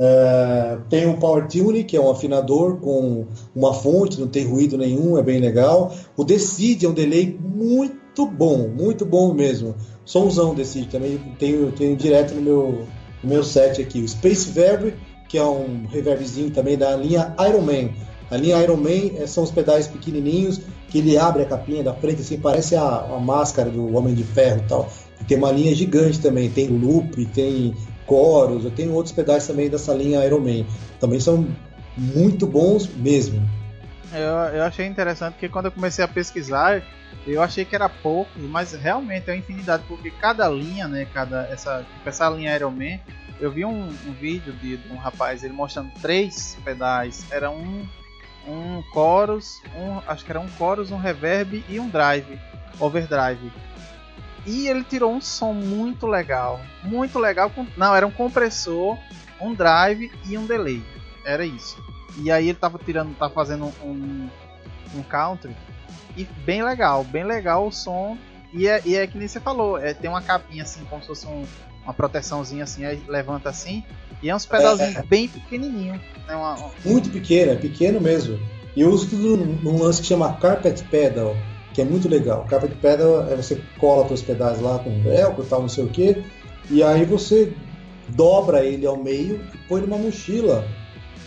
É, 0.00 0.78
tem 0.88 1.08
o 1.08 1.16
Power 1.16 1.48
Tune, 1.48 1.82
que 1.82 1.96
é 1.96 2.00
um 2.00 2.10
afinador 2.10 2.76
com 2.76 3.26
uma 3.54 3.74
fonte, 3.74 4.20
não 4.20 4.28
tem 4.28 4.46
ruído 4.46 4.78
nenhum, 4.78 5.18
é 5.18 5.22
bem 5.22 5.40
legal. 5.40 5.92
O 6.16 6.22
Decide 6.22 6.86
é 6.86 6.88
um 6.88 6.94
delay 6.94 7.36
muito 7.42 8.24
bom, 8.26 8.68
muito 8.68 9.04
bom 9.04 9.34
mesmo. 9.34 9.74
Somzão 10.04 10.54
Decide 10.54 10.88
também, 10.88 11.18
tenho, 11.38 11.72
tenho 11.72 11.96
direto 11.96 12.34
no 12.34 12.42
meu, 12.42 12.86
no 13.22 13.28
meu 13.28 13.42
set 13.42 13.82
aqui. 13.82 14.00
O 14.00 14.08
Space 14.08 14.48
Verb, 14.50 14.94
que 15.28 15.36
é 15.36 15.44
um 15.44 15.86
reverbzinho 15.90 16.50
também 16.50 16.78
da 16.78 16.94
linha 16.96 17.34
Iron 17.48 17.62
Man. 17.62 17.90
A 18.30 18.36
linha 18.36 18.62
Iron 18.62 18.76
Man 18.76 19.16
é, 19.18 19.26
são 19.26 19.42
os 19.42 19.50
pedais 19.50 19.88
pequenininhos 19.88 20.60
que 20.88 20.98
ele 20.98 21.18
abre 21.18 21.42
a 21.42 21.46
capinha 21.46 21.82
da 21.82 21.92
frente, 21.92 22.22
assim, 22.22 22.38
parece 22.38 22.76
a, 22.76 22.84
a 22.84 23.18
máscara 23.18 23.68
do 23.68 23.94
Homem 23.96 24.14
de 24.14 24.22
Ferro 24.22 24.62
e 24.64 24.68
tal. 24.68 24.88
Tem 25.26 25.36
uma 25.36 25.50
linha 25.50 25.74
gigante 25.74 26.20
também, 26.20 26.48
tem 26.48 26.68
loop, 26.68 27.26
tem 27.26 27.74
coros, 28.08 28.64
eu 28.64 28.70
tenho 28.70 28.92
outros 28.94 29.14
pedais 29.14 29.46
também 29.46 29.68
dessa 29.68 29.94
linha 29.94 30.24
Iron 30.24 30.40
Man. 30.40 30.64
Também 30.98 31.20
são 31.20 31.46
muito 31.96 32.46
bons 32.46 32.88
mesmo. 32.96 33.46
Eu, 34.12 34.56
eu 34.56 34.62
achei 34.64 34.86
interessante 34.86 35.34
porque 35.34 35.48
quando 35.48 35.66
eu 35.66 35.72
comecei 35.72 36.02
a 36.02 36.08
pesquisar, 36.08 36.82
eu 37.26 37.42
achei 37.42 37.64
que 37.64 37.74
era 37.74 37.88
pouco, 37.88 38.30
mas 38.36 38.72
realmente 38.72 39.28
é 39.28 39.34
uma 39.34 39.38
infinidade, 39.38 39.82
porque 39.86 40.10
cada 40.10 40.48
linha, 40.48 40.88
né, 40.88 41.06
cada 41.12 41.42
essa, 41.50 41.84
tipo, 41.92 42.08
essa 42.08 42.28
linha 42.30 42.56
Iron 42.56 42.70
Man, 42.70 42.98
eu 43.38 43.50
vi 43.50 43.64
um, 43.64 43.88
um 43.88 44.12
vídeo 44.18 44.52
de, 44.54 44.78
de, 44.78 44.92
um 44.92 44.96
rapaz 44.96 45.44
ele 45.44 45.52
mostrando 45.52 45.90
três 46.00 46.56
pedais, 46.64 47.26
era 47.30 47.50
um 47.50 47.86
um 48.46 48.82
chorus, 48.94 49.60
um, 49.76 50.00
acho 50.10 50.24
que 50.24 50.32
era 50.32 50.40
um 50.40 50.48
chorus, 50.48 50.90
um 50.90 50.96
reverb 50.96 51.62
e 51.68 51.78
um 51.78 51.86
drive, 51.86 52.40
overdrive. 52.80 53.52
E 54.46 54.66
ele 54.68 54.84
tirou 54.84 55.12
um 55.12 55.20
som 55.20 55.52
muito 55.52 56.06
legal. 56.06 56.60
Muito 56.82 57.18
legal. 57.18 57.50
Não, 57.76 57.94
era 57.94 58.06
um 58.06 58.10
compressor, 58.10 58.96
um 59.40 59.54
drive 59.54 60.10
e 60.26 60.38
um 60.38 60.46
delay. 60.46 60.82
Era 61.24 61.44
isso. 61.44 61.76
E 62.16 62.30
aí 62.30 62.48
ele 62.48 62.58
tava 62.58 62.78
tirando, 62.78 63.14
tá 63.16 63.28
fazendo 63.28 63.72
um, 63.82 64.28
um 64.94 65.02
country. 65.02 65.54
E 66.16 66.24
bem 66.44 66.62
legal, 66.62 67.04
bem 67.04 67.24
legal 67.24 67.66
o 67.66 67.72
som. 67.72 68.16
E 68.52 68.66
é, 68.66 68.80
e 68.84 68.96
é 68.96 69.06
que 69.06 69.18
nem 69.18 69.28
você 69.28 69.38
falou, 69.38 69.78
é, 69.78 69.92
tem 69.92 70.08
uma 70.08 70.22
capinha 70.22 70.62
assim, 70.62 70.84
como 70.88 71.02
se 71.02 71.08
fosse 71.08 71.26
um, 71.26 71.44
uma 71.84 71.92
proteçãozinha 71.92 72.64
assim, 72.64 72.84
aí 72.84 73.02
levanta 73.06 73.50
assim. 73.50 73.84
E 74.22 74.30
é 74.30 74.34
uns 74.34 74.46
pedalzinhos 74.46 74.96
é, 74.96 75.00
é. 75.00 75.02
bem 75.02 75.28
pequenininho. 75.28 75.94
Né? 76.26 76.34
Uma, 76.34 76.54
uma... 76.54 76.70
Muito 76.84 77.10
pequeno, 77.10 77.52
é 77.52 77.56
pequeno 77.56 78.00
mesmo. 78.00 78.38
E 78.74 78.80
eu 78.80 78.90
uso 78.90 79.10
tudo 79.10 79.36
num 79.36 79.82
lance 79.82 80.00
que 80.00 80.06
chama 80.06 80.32
Carpet 80.34 80.82
Pedal 80.84 81.36
que 81.78 81.82
é 81.82 81.84
muito 81.84 82.08
legal. 82.08 82.44
Carpet 82.50 82.74
pedal 82.74 83.28
é 83.30 83.36
você 83.36 83.62
cola 83.78 84.04
seus 84.08 84.20
pedais 84.20 84.60
lá 84.60 84.80
com 84.80 85.00
velcro 85.00 85.44
tal, 85.44 85.60
não 85.60 85.68
sei 85.68 85.84
o 85.84 85.88
que, 85.88 86.24
e 86.68 86.82
aí 86.82 87.04
você 87.04 87.52
dobra 88.08 88.64
ele 88.64 88.84
ao 88.84 88.96
meio 88.96 89.40
e 89.54 89.58
põe 89.68 89.80
numa 89.82 89.96
mochila 89.96 90.66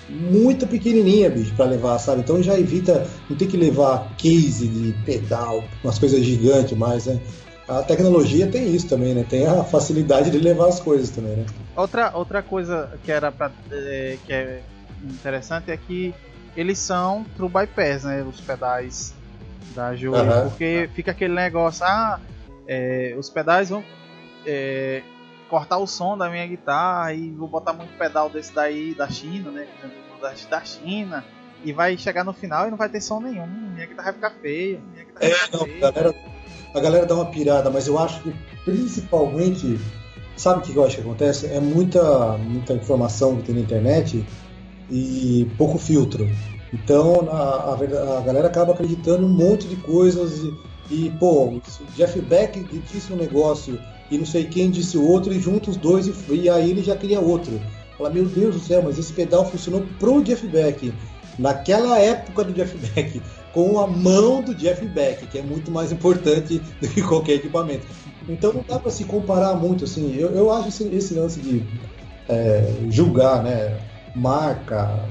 muito 0.09 0.67
pequenininha, 0.67 1.29
bicho, 1.29 1.55
para 1.55 1.63
levar, 1.63 1.97
sabe? 1.99 2.19
Então 2.19 2.43
já 2.43 2.59
evita, 2.59 3.07
não 3.29 3.37
tem 3.37 3.47
que 3.47 3.55
levar 3.55 4.13
case 4.17 4.67
de 4.67 4.91
pedal, 5.05 5.63
umas 5.85 5.97
coisas 5.97 6.21
gigantes 6.21 6.77
mais, 6.77 7.05
né? 7.05 7.21
A 7.65 7.81
tecnologia 7.81 8.45
tem 8.45 8.75
isso 8.75 8.89
também, 8.89 9.13
né? 9.13 9.25
Tem 9.29 9.47
a 9.47 9.63
facilidade 9.63 10.31
de 10.31 10.37
levar 10.37 10.67
as 10.67 10.81
coisas 10.81 11.11
também, 11.11 11.37
né? 11.37 11.45
Outra, 11.77 12.11
outra 12.13 12.43
coisa 12.43 12.89
que 13.05 13.11
era 13.11 13.31
pra, 13.31 13.49
é, 13.71 14.17
que 14.25 14.33
é 14.33 14.61
interessante 15.01 15.71
é 15.71 15.77
que 15.77 16.13
eles 16.57 16.77
são 16.77 17.25
true 17.37 17.47
bypass, 17.47 18.03
né? 18.03 18.21
Os 18.21 18.41
pedais 18.41 19.13
da 19.75 19.95
Joy, 19.95 20.19
uhum. 20.19 20.49
porque 20.49 20.89
fica 20.93 21.11
aquele 21.11 21.33
negócio, 21.33 21.85
ah, 21.85 22.19
é, 22.67 23.15
os 23.17 23.29
pedais 23.29 23.69
vão 23.69 23.83
é, 24.45 25.01
cortar 25.49 25.77
o 25.77 25.87
som 25.87 26.17
da 26.17 26.29
minha 26.29 26.45
guitarra 26.45 27.13
e 27.13 27.31
vou 27.31 27.47
botar 27.47 27.73
muito 27.73 27.97
pedal 27.97 28.29
desse 28.29 28.53
daí 28.53 28.93
da 28.93 29.09
China, 29.09 29.51
né, 29.51 29.67
da, 30.21 30.33
da 30.49 30.63
China, 30.63 31.23
e 31.63 31.71
vai 31.71 31.97
chegar 31.97 32.23
no 32.23 32.33
final 32.33 32.67
e 32.67 32.71
não 32.71 32.77
vai 32.77 32.89
ter 32.89 33.01
som 33.01 33.19
nenhum, 33.19 33.47
minha 33.47 33.85
guitarra 33.85 34.11
vai 34.11 34.13
ficar 34.13 34.41
feia, 34.41 34.79
minha 34.91 35.05
guitarra 35.05 35.25
é, 35.25 35.51
não, 35.51 35.65
feia. 35.65 35.87
A 35.87 35.91
galera, 35.91 36.15
a 36.73 36.79
galera 36.79 37.05
dá 37.05 37.15
uma 37.15 37.25
pirada, 37.25 37.69
mas 37.69 37.87
eu 37.87 37.97
acho 37.99 38.21
que 38.21 38.33
principalmente, 38.63 39.79
sabe 40.35 40.59
o 40.59 40.61
que 40.61 40.75
eu 40.75 40.85
acho 40.85 40.95
que 40.95 41.01
acontece? 41.01 41.47
É 41.47 41.59
muita, 41.59 42.37
muita 42.37 42.73
informação 42.73 43.37
que 43.37 43.43
tem 43.43 43.55
na 43.55 43.61
internet 43.61 44.25
e 44.89 45.47
pouco 45.57 45.77
filtro. 45.77 46.27
Então 46.73 47.27
a, 47.29 47.35
a, 47.35 48.17
a, 48.17 48.21
galera 48.21 48.47
acaba 48.47 48.73
acreditando 48.73 49.25
um 49.25 49.29
monte 49.29 49.67
de 49.67 49.75
coisas 49.75 50.39
e, 50.39 50.53
e 50.89 51.09
pô, 51.11 51.59
Jeff 51.95 52.19
Beck 52.21 52.63
disse 52.91 53.11
um 53.11 53.17
negócio 53.17 53.79
e 54.09 54.17
não 54.17 54.25
sei 54.25 54.45
quem 54.45 54.69
disse 54.69 54.97
outro 54.97 55.33
e 55.33 55.39
junta 55.39 55.69
os 55.69 55.77
dois 55.77 56.07
e, 56.07 56.33
e 56.33 56.49
aí 56.49 56.69
ele 56.69 56.83
já 56.83 56.95
cria 56.95 57.19
outro. 57.19 57.59
Fala, 57.97 58.09
meu 58.09 58.25
Deus 58.25 58.55
do 58.55 58.61
céu, 58.61 58.81
mas 58.83 58.97
esse 58.97 59.13
pedal 59.13 59.45
funcionou 59.49 59.85
pro 59.99 60.23
Jeff 60.23 60.45
Beck. 60.47 60.93
Naquela 61.37 61.97
época 61.99 62.43
do 62.43 62.53
Jeff 62.53 62.75
Beck, 62.93 63.21
com 63.53 63.79
a 63.79 63.87
mão 63.87 64.41
do 64.41 64.55
Jeff 64.55 64.85
Beck, 64.85 65.27
que 65.27 65.37
é 65.37 65.41
muito 65.41 65.71
mais 65.71 65.91
importante 65.91 66.61
do 66.81 66.87
que 66.87 67.01
qualquer 67.01 67.33
equipamento. 67.33 67.85
Então 68.27 68.53
não 68.53 68.63
dá 68.67 68.79
para 68.79 68.91
se 68.91 69.03
comparar 69.03 69.55
muito, 69.55 69.85
assim. 69.85 70.15
Eu, 70.15 70.29
eu 70.31 70.51
acho 70.51 70.69
esse, 70.69 70.83
esse 70.87 71.13
lance 71.13 71.39
de 71.39 71.63
é, 72.29 72.73
julgar, 72.89 73.43
né? 73.43 73.77
Marca. 74.15 75.05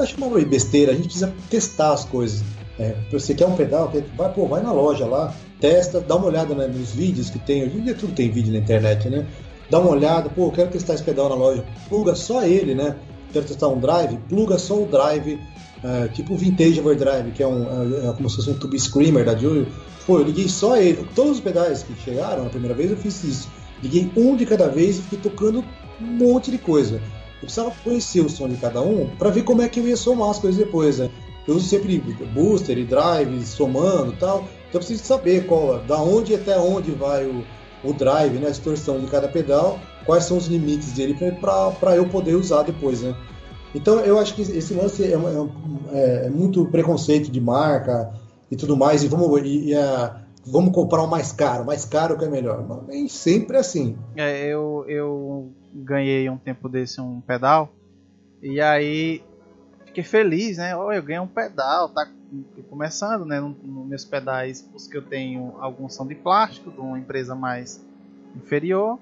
Acho 0.00 0.16
uma 0.16 0.28
besteira, 0.44 0.92
a 0.92 0.94
gente 0.94 1.06
precisa 1.06 1.32
testar 1.50 1.92
as 1.92 2.04
coisas. 2.04 2.42
É, 2.78 2.94
você 3.10 3.34
quer 3.34 3.46
um 3.46 3.54
pedal, 3.54 3.92
vai, 4.16 4.32
pô, 4.32 4.46
vai 4.46 4.62
na 4.62 4.72
loja 4.72 5.06
lá, 5.06 5.32
testa, 5.60 6.00
dá 6.00 6.16
uma 6.16 6.26
olhada 6.26 6.54
né, 6.54 6.66
nos 6.66 6.92
vídeos 6.92 7.30
que 7.30 7.38
tem. 7.38 7.64
Hoje 7.64 7.78
em 7.78 7.82
dia 7.82 7.94
tudo 7.94 8.12
tem 8.12 8.30
vídeo 8.30 8.52
na 8.52 8.58
internet, 8.58 9.08
né? 9.08 9.26
Dá 9.70 9.78
uma 9.78 9.90
olhada, 9.90 10.28
pô, 10.28 10.50
quero 10.50 10.70
testar 10.70 10.94
esse 10.94 11.02
pedal 11.02 11.28
na 11.28 11.34
loja. 11.34 11.64
Pluga 11.88 12.14
só 12.14 12.42
ele, 12.42 12.74
né? 12.74 12.96
Quero 13.32 13.46
testar 13.46 13.68
um 13.68 13.78
drive, 13.78 14.16
pluga 14.28 14.58
só 14.58 14.82
o 14.82 14.86
drive, 14.86 15.38
é, 15.82 16.08
tipo 16.08 16.34
o 16.34 16.36
Vintage 16.36 16.80
Overdrive, 16.80 17.30
que 17.32 17.42
é, 17.42 17.46
um, 17.46 17.62
é, 17.62 18.08
é 18.08 18.12
como 18.12 18.28
se 18.28 18.36
fosse 18.36 18.50
um 18.50 18.54
Tube 18.54 18.78
Screamer 18.78 19.24
da 19.24 19.36
Julie. 19.36 19.68
Pô, 20.06 20.18
eu 20.18 20.24
liguei 20.24 20.48
só 20.48 20.76
ele. 20.76 21.06
Todos 21.14 21.32
os 21.32 21.40
pedais 21.40 21.82
que 21.82 21.94
chegaram 22.02 22.46
a 22.46 22.50
primeira 22.50 22.74
vez 22.74 22.90
eu 22.90 22.96
fiz 22.96 23.22
isso. 23.24 23.48
Liguei 23.82 24.10
um 24.16 24.36
de 24.36 24.46
cada 24.46 24.68
vez 24.68 24.98
e 24.98 25.02
fiquei 25.02 25.18
tocando 25.18 25.64
um 26.00 26.04
monte 26.04 26.50
de 26.50 26.58
coisa. 26.58 27.00
Eu 27.34 27.46
precisava 27.46 27.72
conhecer 27.82 28.20
o 28.20 28.28
som 28.28 28.48
de 28.48 28.56
cada 28.56 28.80
um 28.80 29.08
para 29.18 29.30
ver 29.30 29.42
como 29.42 29.62
é 29.62 29.68
que 29.68 29.80
eu 29.80 29.86
ia 29.86 29.96
somar 29.96 30.30
as 30.30 30.38
coisas 30.38 30.58
depois, 30.58 30.98
né? 30.98 31.10
Eu 31.46 31.56
uso 31.56 31.68
sempre 31.68 31.98
booster 32.32 32.78
e 32.78 32.84
drive, 32.84 33.44
somando 33.44 34.12
e 34.12 34.16
tal. 34.16 34.38
Então 34.38 34.74
eu 34.74 34.78
preciso 34.80 35.04
saber 35.04 35.46
qual, 35.46 35.78
da 35.80 36.00
onde 36.00 36.34
até 36.34 36.58
onde 36.58 36.90
vai 36.92 37.26
o, 37.26 37.44
o 37.84 37.92
drive, 37.92 38.38
né, 38.38 38.48
a 38.48 38.50
distorção 38.50 38.98
de 38.98 39.06
cada 39.06 39.28
pedal, 39.28 39.78
quais 40.06 40.24
são 40.24 40.38
os 40.38 40.46
limites 40.46 40.92
dele 40.92 41.14
para 41.14 41.96
eu 41.96 42.08
poder 42.08 42.34
usar 42.34 42.62
depois, 42.62 43.02
né? 43.02 43.14
Então 43.74 44.00
eu 44.00 44.18
acho 44.18 44.34
que 44.34 44.42
esse 44.42 44.72
lance 44.72 45.04
é, 45.04 45.14
é, 45.92 46.26
é 46.26 46.30
muito 46.30 46.64
preconceito 46.66 47.30
de 47.30 47.40
marca 47.40 48.12
e 48.50 48.56
tudo 48.56 48.76
mais, 48.76 49.02
e 49.02 49.08
vamos, 49.08 49.40
e, 49.42 49.68
e 49.68 49.74
a, 49.74 50.23
vamos 50.46 50.72
comprar 50.72 51.02
o 51.02 51.06
mais 51.06 51.32
caro, 51.32 51.64
mais 51.64 51.84
caro 51.84 52.18
que 52.18 52.24
é 52.24 52.28
melhor. 52.28 52.84
Nem 52.86 53.08
sempre 53.08 53.56
é 53.56 53.60
assim. 53.60 53.98
É, 54.16 54.46
eu, 54.46 54.84
eu 54.88 55.52
ganhei 55.72 56.28
um 56.28 56.36
tempo 56.36 56.68
desse 56.68 57.00
um 57.00 57.20
pedal, 57.20 57.72
e 58.42 58.60
aí 58.60 59.22
fiquei 59.86 60.04
feliz, 60.04 60.58
né? 60.58 60.76
Oh, 60.76 60.92
eu 60.92 61.02
ganhei 61.02 61.20
um 61.20 61.26
pedal, 61.26 61.88
tá 61.88 62.08
começando, 62.68 63.24
né? 63.24 63.40
Nos 63.40 63.56
no 63.62 63.84
meus 63.84 64.04
pedais, 64.04 64.68
os 64.74 64.86
que 64.86 64.96
eu 64.96 65.02
tenho, 65.02 65.54
alguns 65.60 65.94
são 65.94 66.06
de 66.06 66.14
plástico, 66.14 66.70
de 66.70 66.80
uma 66.80 66.98
empresa 66.98 67.34
mais 67.34 67.80
inferior. 68.36 68.98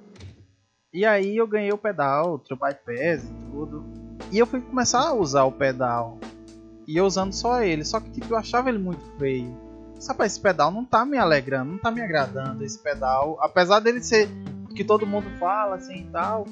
E 0.93 1.07
aí 1.07 1.37
eu 1.37 1.47
ganhei 1.47 1.73
o 1.73 1.79
pedal, 1.79 2.35
o 2.35 2.57
Bypass 2.57 3.25
e 3.25 3.51
tudo. 3.51 3.85
E 4.31 4.39
eu 4.39 4.47
fui 4.47 4.61
começar 4.61 5.09
a 5.09 5.15
usar 5.15 5.45
o 5.45 5.53
pedal. 5.53 6.19
E 6.87 6.97
eu 6.99 7.07
usando 7.07 7.33
só 7.33 7.63
ele. 7.63 7.85
Só 7.85 7.99
que 7.99 8.11
tipo, 8.11 8.35
eu 8.35 8.37
achava 8.37 8.69
ele 8.69 8.79
muito 8.79 9.01
feio. 9.19 9.57
Sabe, 10.03 10.27
esse 10.27 10.41
pedal 10.41 10.73
não 10.73 10.85
tá 10.85 11.05
me 11.05 11.17
alegrando, 11.17 11.71
não 11.71 11.79
tá 11.79 11.89
me 11.89 12.01
agradando. 12.01 12.65
Esse 12.65 12.77
pedal, 12.77 13.39
apesar 13.41 13.79
dele 13.79 14.03
ser 14.03 14.29
que 14.75 14.83
todo 14.83 15.07
mundo 15.07 15.31
fala 15.39 15.77
assim 15.77 16.01
e 16.01 16.11
tal, 16.11 16.45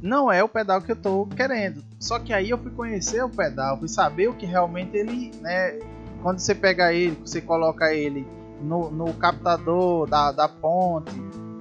não 0.00 0.30
é 0.30 0.44
o 0.44 0.48
pedal 0.48 0.80
que 0.80 0.92
eu 0.92 0.96
tô 0.96 1.26
querendo. 1.26 1.82
Só 1.98 2.20
que 2.20 2.32
aí 2.32 2.48
eu 2.48 2.58
fui 2.58 2.70
conhecer 2.70 3.24
o 3.24 3.28
pedal, 3.28 3.76
fui 3.76 3.88
saber 3.88 4.28
o 4.28 4.34
que 4.34 4.46
realmente 4.46 4.96
ele, 4.96 5.32
né? 5.40 5.80
Quando 6.22 6.38
você 6.38 6.54
pega 6.54 6.92
ele, 6.92 7.16
você 7.16 7.40
coloca 7.40 7.92
ele 7.92 8.24
no, 8.60 8.88
no 8.88 9.12
captador 9.14 10.08
da, 10.08 10.30
da 10.30 10.48
ponte, 10.48 11.10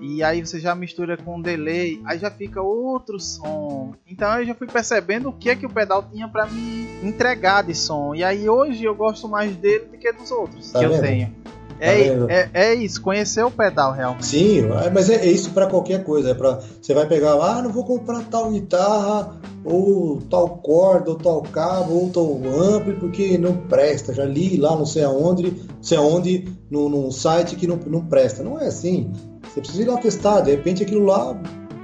e 0.05 0.23
aí 0.23 0.45
você 0.45 0.59
já 0.59 0.75
mistura 0.75 1.17
com 1.17 1.37
um 1.37 1.41
delay, 1.41 1.99
aí 2.05 2.19
já 2.19 2.29
fica 2.29 2.61
outro 2.61 3.19
som. 3.19 3.93
Então 4.07 4.39
eu 4.39 4.45
já 4.45 4.53
fui 4.53 4.67
percebendo 4.67 5.29
o 5.29 5.33
que 5.33 5.49
é 5.49 5.55
que 5.55 5.65
o 5.65 5.69
pedal 5.69 6.03
tinha 6.11 6.27
para 6.27 6.45
me 6.45 6.87
entregar 7.03 7.63
de 7.63 7.73
som. 7.73 8.13
E 8.13 8.23
aí 8.23 8.47
hoje 8.47 8.83
eu 8.83 8.93
gosto 8.93 9.27
mais 9.27 9.55
dele 9.55 9.85
do 9.85 9.97
que 9.97 10.11
dos 10.11 10.29
outros 10.29 10.71
tá 10.71 10.79
que 10.79 10.87
vendo? 10.87 10.95
eu 10.97 11.01
tenho. 11.01 11.35
É, 11.79 12.15
tá 12.15 12.25
é, 12.29 12.49
é, 12.53 12.73
isso, 12.73 13.01
conhecer 13.01 13.43
o 13.43 13.51
pedal 13.51 13.91
realmente. 13.91 14.25
Sim, 14.25 14.61
mas 14.93 15.09
é, 15.09 15.15
é 15.15 15.29
isso 15.29 15.51
para 15.51 15.67
qualquer 15.67 16.03
coisa. 16.03 16.29
É 16.29 16.33
pra, 16.33 16.59
você 16.81 16.93
vai 16.93 17.05
pegar, 17.07 17.33
ah, 17.33 17.61
não 17.61 17.71
vou 17.71 17.83
comprar 17.83 18.23
tal 18.25 18.51
guitarra, 18.51 19.37
ou 19.63 20.21
tal 20.29 20.47
corda, 20.57 21.11
ou 21.11 21.17
tal 21.17 21.41
cabo, 21.41 21.93
ou 21.93 22.09
tal 22.09 22.41
ampli, 22.47 22.93
porque 22.93 23.37
não 23.37 23.57
presta. 23.57 24.13
Já 24.13 24.23
li 24.23 24.57
lá 24.57 24.75
não 24.75 24.85
sei 24.85 25.03
aonde, 25.03 25.51
não 25.51 25.83
sei 25.83 25.97
aonde, 25.97 26.47
num, 26.69 26.87
num 26.87 27.11
site 27.11 27.55
que 27.55 27.67
não, 27.67 27.77
não 27.87 28.05
presta. 28.05 28.41
Não 28.41 28.59
é 28.59 28.67
assim. 28.67 29.11
Você 29.55 29.61
precisa 29.61 29.83
ir 29.83 29.85
lá 29.85 29.97
testar, 29.97 30.41
de 30.41 30.51
repente 30.51 30.83
aquilo 30.83 31.05
lá 31.05 31.33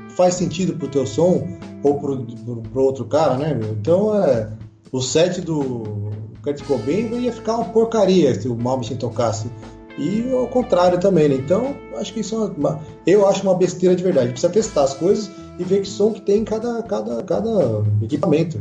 faz 0.09 0.33
sentido 0.33 0.73
pro 0.73 0.89
teu 0.89 1.07
som 1.07 1.47
ou 1.81 1.97
pro, 1.97 2.25
pro, 2.25 2.57
pro 2.57 2.83
outro 2.83 3.05
cara, 3.05 3.37
né? 3.37 3.53
Meu? 3.53 3.71
Então 3.71 4.13
é. 4.13 4.49
O 4.91 4.99
set 4.99 5.39
do 5.39 6.11
Kurt 6.43 6.61
Cobain 6.63 7.07
ia 7.21 7.31
ficar 7.31 7.55
uma 7.55 7.65
porcaria 7.69 8.35
se 8.35 8.49
o 8.49 8.55
Malmsteen 8.55 8.99
tocasse. 8.99 9.49
E 9.97 10.29
ao 10.33 10.47
contrário 10.47 10.99
também, 10.99 11.29
né? 11.29 11.35
Então, 11.35 11.73
acho 11.95 12.13
que 12.13 12.19
isso 12.19 12.35
é 12.35 12.59
uma, 12.59 12.81
eu 13.07 13.25
acho 13.25 13.43
uma 13.43 13.55
besteira 13.55 13.95
de 13.95 14.03
verdade. 14.03 14.31
Precisa 14.31 14.51
testar 14.51 14.83
as 14.83 14.93
coisas 14.93 15.31
e 15.57 15.63
ver 15.63 15.79
que 15.79 15.87
som 15.87 16.11
que 16.11 16.19
tem 16.19 16.43
cada, 16.43 16.83
cada, 16.83 17.23
cada 17.23 17.85
equipamento. 18.01 18.59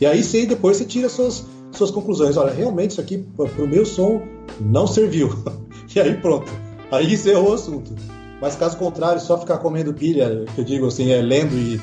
E 0.00 0.06
aí 0.06 0.20
sim, 0.20 0.46
depois 0.46 0.78
você 0.78 0.84
tira 0.84 1.08
suas, 1.08 1.46
suas 1.70 1.92
conclusões. 1.92 2.36
Olha, 2.36 2.52
realmente 2.52 2.90
isso 2.90 3.00
aqui 3.00 3.18
para 3.36 3.44
o 3.62 3.68
meu 3.68 3.86
som 3.86 4.20
não 4.60 4.88
serviu. 4.88 5.30
e 5.94 6.00
aí 6.00 6.16
pronto. 6.16 6.50
Aí 6.90 7.12
encerrou 7.14 7.50
o 7.50 7.54
assunto. 7.54 8.17
Mas 8.40 8.54
caso 8.54 8.76
contrário, 8.76 9.20
só 9.20 9.38
ficar 9.38 9.58
comendo 9.58 9.92
pilha, 9.92 10.44
que 10.54 10.60
eu 10.60 10.64
digo 10.64 10.86
assim, 10.86 11.10
é 11.10 11.20
lendo 11.20 11.54
e, 11.54 11.80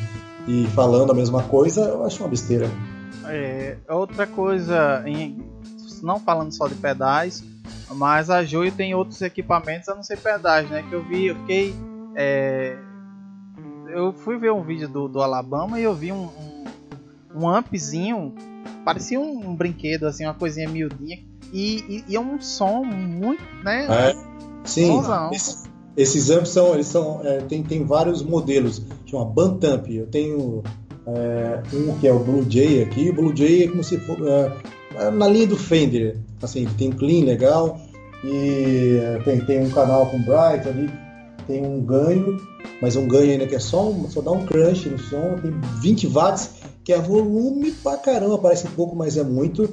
e 0.48 0.68
falando 0.68 1.12
a 1.12 1.16
mesma 1.16 1.44
coisa, 1.44 1.82
eu 1.82 2.06
acho 2.06 2.24
uma 2.24 2.30
besteira. 2.30 2.70
É, 3.26 3.78
outra 3.90 4.26
coisa, 4.26 5.04
em, 5.06 5.44
não 6.02 6.20
falando 6.20 6.52
só 6.54 6.68
de 6.68 6.76
pedais, 6.76 7.44
mas 7.92 8.30
a 8.30 8.44
Joio 8.44 8.72
tem 8.72 8.96
outros 8.96 9.22
equipamentos 9.22 9.90
a 9.90 9.96
não 9.96 10.04
ser 10.04 10.18
pedais, 10.18 10.70
né? 10.70 10.84
Que 10.88 10.94
eu 10.94 11.04
vi, 11.04 11.28
eu 11.28 11.36
fiquei. 11.36 11.76
É, 12.16 12.78
eu 13.90 14.14
fui 14.14 14.38
ver 14.38 14.52
um 14.52 14.62
vídeo 14.62 14.88
do, 14.88 15.08
do 15.08 15.22
Alabama 15.22 15.80
e 15.80 15.84
eu 15.84 15.94
vi 15.94 16.12
um, 16.12 16.26
um, 16.26 16.64
um 17.36 17.50
ampzinho, 17.50 18.34
parecia 18.84 19.20
um, 19.20 19.50
um, 19.50 19.56
brinquedo, 19.56 20.06
assim, 20.06 20.26
uma 20.26 20.34
coisinha 20.34 20.70
miudinha, 20.70 21.20
e, 21.52 21.78
e, 21.88 22.06
e 22.10 22.16
é 22.16 22.20
um 22.20 22.40
som 22.42 22.84
muito, 22.84 23.44
né? 23.64 23.88
É, 23.90 24.16
sim. 24.66 25.02
Esses 25.98 26.30
amps 26.30 26.50
são, 26.50 26.74
eles 26.74 26.88
são, 26.88 27.22
é, 27.24 27.40
tem, 27.40 27.64
tem 27.64 27.84
vários 27.84 28.22
modelos, 28.22 28.82
chama 29.06 29.26
Bantamp. 29.26 29.88
Eu 29.90 30.08
tenho 30.08 30.64
é, 31.08 31.62
um 31.74 31.98
que 31.98 32.08
é 32.08 32.14
o 32.14 32.20
Blue 32.20 32.46
Jay 32.50 32.84
aqui. 32.84 33.10
O 33.10 33.14
Blue 33.14 33.36
Jay 33.36 33.64
é 33.64 33.68
como 33.68 33.84
se 33.84 33.98
for 34.00 34.18
é, 34.28 34.52
é 34.96 35.12
na 35.12 35.28
linha 35.28 35.48
do 35.48 35.58
Fender, 35.58 36.18
assim, 36.42 36.66
tem 36.78 36.92
clean 36.92 37.26
legal 37.26 37.80
e 38.24 38.98
é, 39.02 39.20
tem, 39.24 39.40
tem 39.42 39.66
um 39.66 39.70
canal 39.70 40.08
com 40.08 40.18
bright 40.22 40.68
ali, 40.68 40.90
tem 41.48 41.66
um 41.66 41.80
ganho, 41.82 42.38
mas 42.82 42.96
um 42.96 43.08
ganho 43.08 43.32
ainda 43.32 43.48
que 43.48 43.56
é 43.56 43.60
só, 43.60 43.90
um, 43.90 44.10
só 44.10 44.22
dá 44.22 44.32
um 44.32 44.46
crunch 44.46 44.90
no 44.90 44.98
som, 44.98 45.38
tem 45.42 45.54
20 45.82 46.08
watts, 46.08 46.50
que 46.84 46.92
é 46.92 47.00
volume 47.00 47.72
pra 47.72 47.98
caramba, 47.98 48.38
parece 48.38 48.68
pouco, 48.70 48.96
mas 48.96 49.18
é 49.18 49.24
muito. 49.24 49.70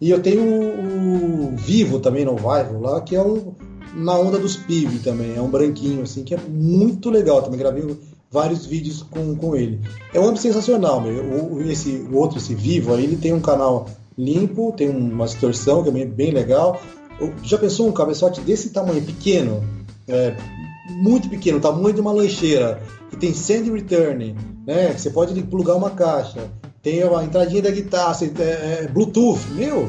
E 0.00 0.10
eu 0.10 0.20
tenho 0.22 0.42
o, 0.42 1.52
o 1.52 1.56
Vivo 1.56 1.98
também 1.98 2.24
no 2.24 2.36
Vivo 2.36 2.80
lá, 2.80 3.00
que 3.00 3.16
é 3.16 3.22
um 3.22 3.52
na 3.94 4.18
onda 4.18 4.38
dos 4.38 4.56
PIB 4.56 4.98
também. 5.00 5.36
É 5.36 5.40
um 5.40 5.50
branquinho, 5.50 6.02
assim, 6.02 6.24
que 6.24 6.34
é 6.34 6.38
muito 6.38 7.10
legal. 7.10 7.42
Também 7.42 7.58
gravei 7.58 7.96
vários 8.30 8.66
vídeos 8.66 9.02
com, 9.02 9.34
com 9.34 9.56
ele. 9.56 9.80
É 10.12 10.20
um 10.20 10.28
amp 10.28 10.36
sensacional, 10.36 11.00
meu. 11.00 11.24
O, 11.24 11.62
esse, 11.62 12.06
o 12.10 12.16
outro, 12.16 12.38
esse 12.38 12.54
Vivo, 12.54 12.94
aí, 12.94 13.04
ele 13.04 13.16
tem 13.16 13.32
um 13.32 13.40
canal 13.40 13.86
limpo, 14.16 14.72
tem 14.76 14.88
uma 14.88 15.26
distorção 15.26 15.82
que 15.82 15.88
é 15.88 16.04
bem 16.04 16.30
legal. 16.30 16.80
Já 17.42 17.58
pensou 17.58 17.88
um 17.88 17.92
cabeçote 17.92 18.40
desse 18.40 18.70
tamanho, 18.70 19.02
pequeno? 19.02 19.62
É, 20.06 20.36
muito 20.88 21.28
pequeno, 21.28 21.60
tamanho 21.60 21.94
de 21.94 22.00
uma 22.00 22.12
lancheira, 22.12 22.80
que 23.10 23.16
tem 23.16 23.34
send 23.34 23.70
return, 23.70 24.34
né? 24.66 24.92
Você 24.96 25.10
pode 25.10 25.40
plugar 25.42 25.74
uma 25.74 25.90
caixa, 25.90 26.50
tem 26.82 27.02
a 27.02 27.24
entradinha 27.24 27.62
da 27.62 27.70
guitarra, 27.70 28.16
é, 28.38 28.42
é, 28.42 28.88
Bluetooth, 28.88 29.40
meu, 29.52 29.88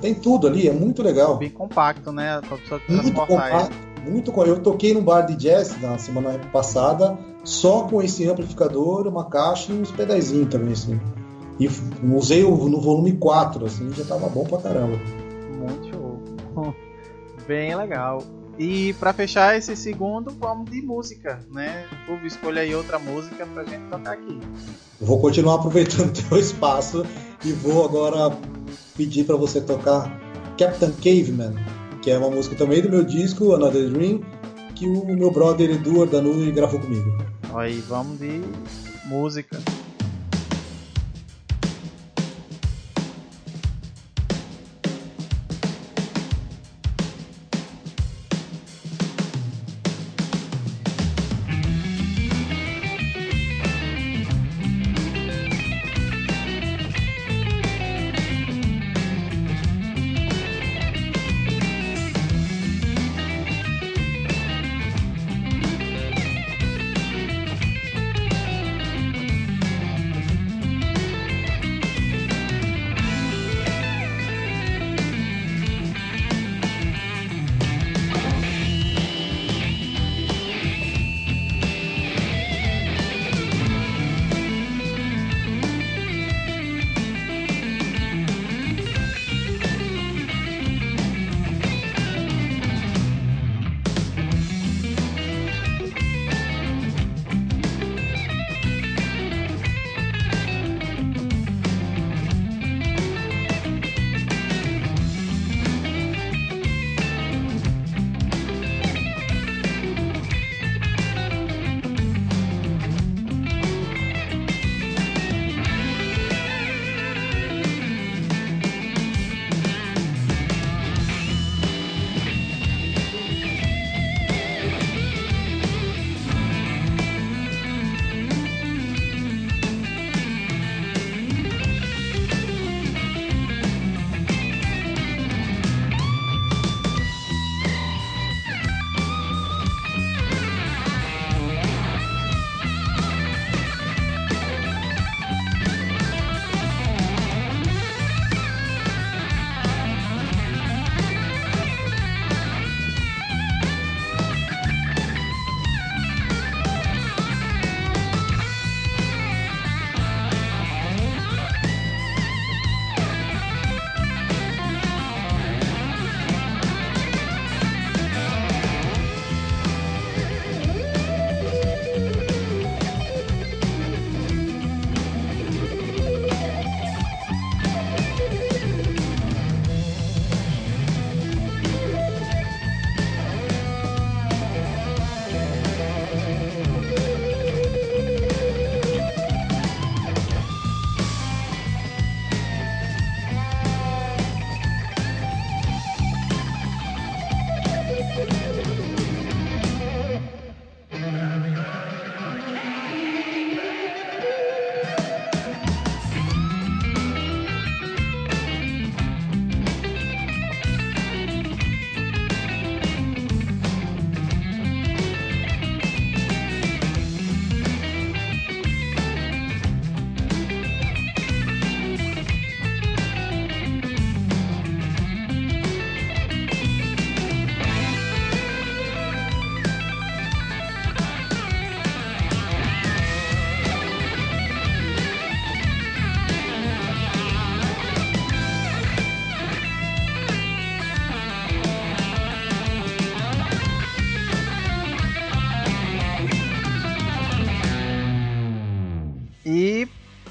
tem 0.00 0.14
tudo 0.14 0.46
ali, 0.46 0.68
é 0.68 0.72
muito 0.72 1.02
legal. 1.02 1.36
Bem 1.36 1.50
compacto, 1.50 2.10
né? 2.10 2.40
Muito 2.88 3.12
compacto. 3.12 3.76
Muito, 4.08 4.32
eu 4.44 4.58
toquei 4.60 4.94
num 4.94 5.02
bar 5.02 5.22
de 5.22 5.36
jazz 5.36 5.78
na 5.80 5.98
semana 5.98 6.38
passada, 6.50 7.18
só 7.44 7.82
com 7.82 8.02
esse 8.02 8.26
amplificador, 8.26 9.06
uma 9.06 9.28
caixa 9.28 9.72
e 9.72 9.78
uns 9.78 9.90
pedazinhos 9.90 10.48
também, 10.48 10.72
assim. 10.72 10.98
E 11.58 11.68
usei 12.14 12.42
no 12.42 12.80
volume 12.80 13.12
4, 13.12 13.66
assim, 13.66 13.92
já 13.92 14.04
tava 14.04 14.28
bom 14.28 14.44
pra 14.44 14.58
caramba. 14.58 14.98
Muito 15.58 15.90
show. 15.90 16.18
Bem 17.46 17.74
legal. 17.74 18.22
E 18.58 18.94
para 18.94 19.12
fechar 19.12 19.56
esse 19.56 19.74
segundo, 19.76 20.30
vamos 20.38 20.70
de 20.70 20.82
música, 20.82 21.40
né? 21.50 21.86
Fulvio, 22.06 22.26
escolha 22.26 22.62
aí 22.62 22.74
outra 22.74 22.98
música 22.98 23.46
pra 23.46 23.64
gente 23.64 23.84
tocar 23.90 24.12
aqui. 24.12 24.38
Vou 25.00 25.18
continuar 25.20 25.56
aproveitando 25.56 26.10
o 26.10 26.12
teu 26.28 26.38
espaço 26.38 27.06
e 27.44 27.52
vou 27.52 27.84
agora 27.84 28.36
pedir 29.00 29.24
para 29.24 29.34
você 29.34 29.62
tocar 29.62 30.14
Captain 30.58 30.92
Caveman, 30.92 31.54
que 32.02 32.10
é 32.10 32.18
uma 32.18 32.28
música 32.28 32.54
também 32.54 32.82
do 32.82 32.90
meu 32.90 33.02
disco 33.02 33.54
Another 33.54 33.88
Dream, 33.88 34.20
que 34.74 34.86
o 34.86 35.06
meu 35.06 35.30
brother 35.30 35.70
Edu 35.70 36.02
Ardanui 36.02 36.52
gravou 36.52 36.78
comigo. 36.78 37.10
Aí, 37.54 37.80
vamos 37.88 38.18
de 38.18 38.42
música. 39.06 39.58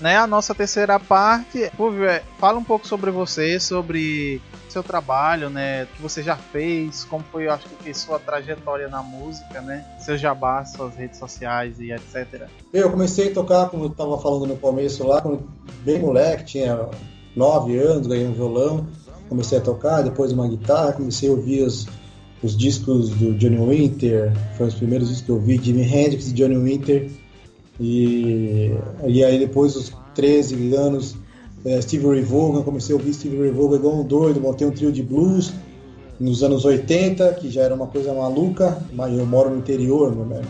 Né, 0.10 0.18
a 0.18 0.26
nossa 0.26 0.56
terceira 0.56 1.00
parte. 1.00 1.70
Fulvio, 1.78 2.08
fala 2.40 2.58
um 2.58 2.64
pouco 2.64 2.88
sobre 2.88 3.12
você, 3.12 3.60
sobre 3.60 4.42
seu 4.68 4.82
trabalho, 4.82 5.52
né, 5.52 5.84
o 5.84 5.88
que 5.88 6.02
você 6.02 6.24
já 6.24 6.36
fez, 6.36 7.04
como 7.04 7.24
foi, 7.32 7.46
eu 7.46 7.52
acho 7.52 7.68
que 7.84 7.94
sua 7.94 8.18
trajetória 8.18 8.88
na 8.88 9.04
música, 9.04 9.62
né, 9.62 9.86
seu 10.00 10.18
jabá, 10.18 10.66
suas 10.66 10.96
redes 10.96 11.20
sociais 11.20 11.80
e 11.80 11.92
etc. 11.92 12.48
Eu 12.74 12.90
comecei 12.90 13.30
a 13.30 13.34
tocar, 13.34 13.70
como 13.70 13.86
eu 13.86 13.90
estava 13.90 14.20
falando 14.20 14.48
no 14.48 14.58
começo 14.58 15.06
lá, 15.06 15.24
bem 15.84 16.00
moleque, 16.00 16.44
tinha 16.46 16.90
nove 17.36 17.78
anos, 17.78 18.08
ganhei 18.08 18.28
um 18.28 18.34
violão, 18.34 18.88
comecei 19.28 19.60
a 19.60 19.62
tocar, 19.62 20.02
depois 20.02 20.32
uma 20.32 20.48
guitarra, 20.48 20.94
comecei 20.94 21.30
a 21.30 21.34
ouvir 21.34 21.64
os, 21.64 21.88
os 22.42 22.58
discos 22.58 23.10
do 23.10 23.36
Johnny 23.36 23.58
Winter, 23.58 24.34
foram 24.56 24.70
os 24.70 24.76
primeiros 24.76 25.08
discos 25.08 25.26
que 25.26 25.32
eu 25.32 25.36
ouvi, 25.36 25.60
Jimi 25.62 25.84
Hendrix 25.84 26.28
e 26.28 26.34
Johnny 26.34 26.58
Winter, 26.58 27.10
e, 27.80 28.72
e 29.08 29.24
aí 29.24 29.40
depois 29.40 29.74
dos 29.74 29.90
13 30.20 30.76
anos, 30.76 31.16
é, 31.64 31.80
Steve 31.82 32.06
Ray 32.06 32.22
Vaughan, 32.22 32.62
comecei 32.62 32.94
a 32.94 32.98
ouvir 32.98 33.14
Steve 33.14 33.40
Ray 33.40 33.52
Vaughan 33.52 33.78
igual 33.78 33.96
um 34.02 34.04
doido, 34.04 34.42
montei 34.42 34.68
um 34.68 34.72
trio 34.72 34.92
de 34.92 35.02
blues 35.02 35.54
nos 36.20 36.44
anos 36.44 36.66
80, 36.66 37.36
que 37.36 37.50
já 37.50 37.62
era 37.62 37.74
uma 37.74 37.88
coisa 37.88 38.14
maluca, 38.14 38.84
mas 38.92 39.18
eu 39.18 39.26
moro 39.26 39.50
no 39.50 39.60
interior, 39.60 40.14
né, 40.14 40.42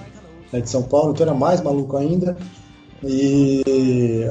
né, 0.52 0.60
de 0.60 0.68
São 0.68 0.82
Paulo, 0.82 1.12
então 1.12 1.24
era 1.24 1.36
mais 1.36 1.62
maluco 1.62 1.96
ainda, 1.98 2.36
e 3.04 4.26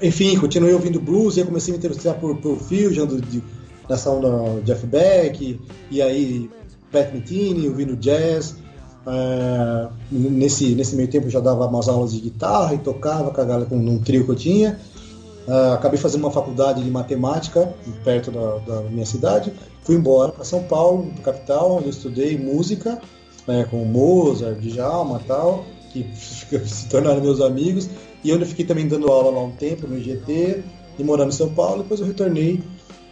enfim, 0.00 0.38
continuei 0.38 0.72
ouvindo 0.72 0.98
blues, 0.98 1.36
e 1.36 1.44
comecei 1.44 1.74
a 1.74 1.76
me 1.76 1.78
interessar 1.78 2.14
por, 2.14 2.34
por 2.38 2.56
fusion, 2.56 3.04
do, 3.04 3.20
de, 3.20 3.42
nessa 3.86 4.10
onda 4.10 4.62
Jeff 4.62 4.86
Beck, 4.86 5.60
e 5.90 6.00
aí 6.00 6.48
Pat 6.90 7.12
Metheny, 7.12 7.68
ouvindo 7.68 7.94
jazz, 7.96 8.56
é, 9.06 9.88
nesse, 10.10 10.74
nesse 10.74 10.94
meio 10.94 11.08
tempo 11.08 11.26
eu 11.26 11.30
já 11.30 11.40
dava 11.40 11.66
umas 11.66 11.88
aulas 11.88 12.12
de 12.12 12.20
guitarra 12.20 12.74
e 12.74 12.78
tocava 12.78 13.30
com 13.30 13.40
a 13.40 13.44
galera, 13.44 13.68
com 13.68 13.76
um 13.76 13.98
trio 13.98 14.24
que 14.24 14.30
eu 14.30 14.36
tinha. 14.36 14.78
É, 15.46 15.72
acabei 15.72 15.98
fazendo 15.98 16.20
uma 16.20 16.30
faculdade 16.30 16.82
de 16.82 16.90
matemática 16.90 17.74
perto 18.04 18.30
da, 18.30 18.58
da 18.58 18.82
minha 18.82 19.06
cidade. 19.06 19.52
Fui 19.82 19.96
embora 19.96 20.30
para 20.30 20.44
São 20.44 20.62
Paulo, 20.62 21.10
capital, 21.24 21.76
onde 21.76 21.86
eu 21.86 21.90
estudei 21.90 22.38
música 22.38 23.00
né, 23.46 23.66
com 23.68 23.84
Mozart, 23.84 24.58
Djalma 24.60 25.20
e 25.22 25.26
tal, 25.26 25.64
que 25.92 26.06
se 26.14 26.88
tornaram 26.88 27.20
meus 27.20 27.40
amigos. 27.40 27.88
E 28.22 28.32
onde 28.32 28.44
eu 28.44 28.48
fiquei 28.48 28.64
também 28.64 28.86
dando 28.86 29.08
aula 29.08 29.32
lá 29.32 29.42
um 29.42 29.50
tempo 29.50 29.88
no 29.88 29.98
IGT 29.98 30.62
e 30.96 31.02
morando 31.02 31.30
em 31.30 31.36
São 31.36 31.52
Paulo. 31.52 31.82
Depois 31.82 31.98
eu 31.98 32.06
retornei 32.06 32.62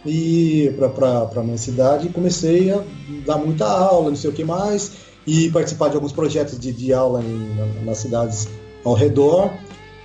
e 0.05 0.73
para 0.95 1.43
minha 1.43 1.57
cidade 1.57 2.07
e 2.07 2.11
comecei 2.11 2.71
a 2.71 2.81
dar 3.25 3.37
muita 3.37 3.67
aula, 3.67 4.09
não 4.09 4.15
sei 4.15 4.29
o 4.29 4.33
que 4.33 4.43
mais 4.43 5.10
e 5.31 5.49
participar 5.49 5.87
de 5.87 5.95
alguns 5.95 6.11
projetos 6.11 6.59
de, 6.59 6.73
de 6.73 6.93
aula 6.93 7.23
em, 7.23 7.85
nas 7.85 7.99
cidades 7.99 8.49
ao 8.83 8.93
redor. 8.93 9.49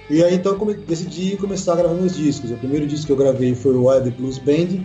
E 0.09 0.23
aí 0.23 0.37
então 0.37 0.53
eu 0.53 0.75
decidi 0.87 1.37
começar 1.37 1.73
a 1.73 1.77
gravar 1.77 1.95
meus 1.95 2.15
discos. 2.15 2.53
O 2.53 2.57
primeiro 2.57 2.87
disco 2.87 3.07
que 3.07 3.13
eu 3.13 3.17
gravei 3.17 3.53
foi 3.53 3.75
o 3.75 3.89
Wild 3.89 4.09
Blues 4.11 4.39
Band, 4.39 4.85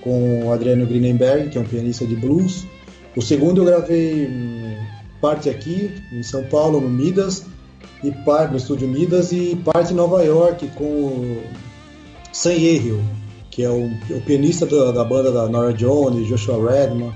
com 0.00 0.46
o 0.46 0.52
Adriano 0.52 0.86
Greenenberg, 0.86 1.50
que 1.50 1.58
é 1.58 1.60
um 1.60 1.66
pianista 1.66 2.06
de 2.06 2.16
blues. 2.16 2.66
O 3.14 3.20
segundo 3.20 3.60
eu 3.60 3.66
gravei 3.66 4.26
hum, 4.26 4.74
parte 5.20 5.50
aqui, 5.50 5.92
em 6.10 6.22
São 6.22 6.44
Paulo, 6.44 6.80
no 6.80 6.88
Midas, 6.88 7.44
e 8.02 8.10
parte 8.10 8.52
no 8.52 8.56
estúdio 8.56 8.88
Midas, 8.88 9.32
e 9.32 9.54
parte 9.66 9.92
em 9.92 9.96
Nova 9.96 10.24
York 10.24 10.66
com 10.76 10.84
o 10.84 11.42
Sam 12.32 12.54
Yehill, 12.54 13.02
que 13.50 13.62
é 13.62 13.68
o, 13.68 13.84
o 13.84 14.20
pianista 14.22 14.64
da, 14.64 14.92
da, 14.92 15.04
banda 15.04 15.30
da 15.30 15.46
Nora 15.46 15.74
Jones, 15.74 16.26
Joshua 16.26 16.72
Redman. 16.72 17.12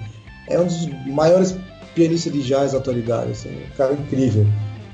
É 0.50 0.60
um 0.60 0.66
dos 0.66 0.86
maiores 1.06 1.56
pianista 1.98 2.30
de 2.30 2.42
jazz 2.42 2.74
atualidade, 2.74 3.32
assim, 3.32 3.50
um 3.50 3.76
cara 3.76 3.92
incrível. 3.92 4.46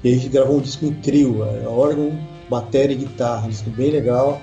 E 0.02 0.10
a 0.10 0.14
gente 0.16 0.28
gravou 0.30 0.56
um 0.56 0.60
disco 0.60 0.86
em 0.86 0.94
trio, 0.94 1.44
é, 1.44 1.68
órgão, 1.68 2.18
bateria 2.48 2.96
e 2.96 3.00
guitarra, 3.00 3.46
um 3.46 3.50
disco 3.50 3.68
bem 3.70 3.90
legal, 3.90 4.40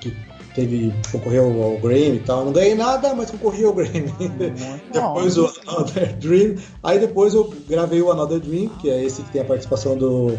que 0.00 0.14
teve, 0.54 0.94
concorreu 1.10 1.62
ao 1.62 1.78
Grammy 1.78 2.16
e 2.16 2.20
tal. 2.20 2.44
Não 2.44 2.52
ganhei 2.52 2.76
nada, 2.76 3.12
mas 3.14 3.32
concorri 3.32 3.64
ao 3.64 3.72
Grammy. 3.72 4.12
depois 4.92 5.36
o 5.36 5.52
Another 5.66 6.16
Dream. 6.16 6.54
Aí 6.82 7.00
depois 7.00 7.34
eu 7.34 7.52
gravei 7.68 8.00
o 8.00 8.10
Another 8.10 8.38
Dream, 8.38 8.68
que 8.80 8.88
é 8.88 9.04
esse 9.04 9.22
que 9.22 9.32
tem 9.32 9.42
a 9.42 9.44
participação 9.44 9.96
do, 9.96 10.38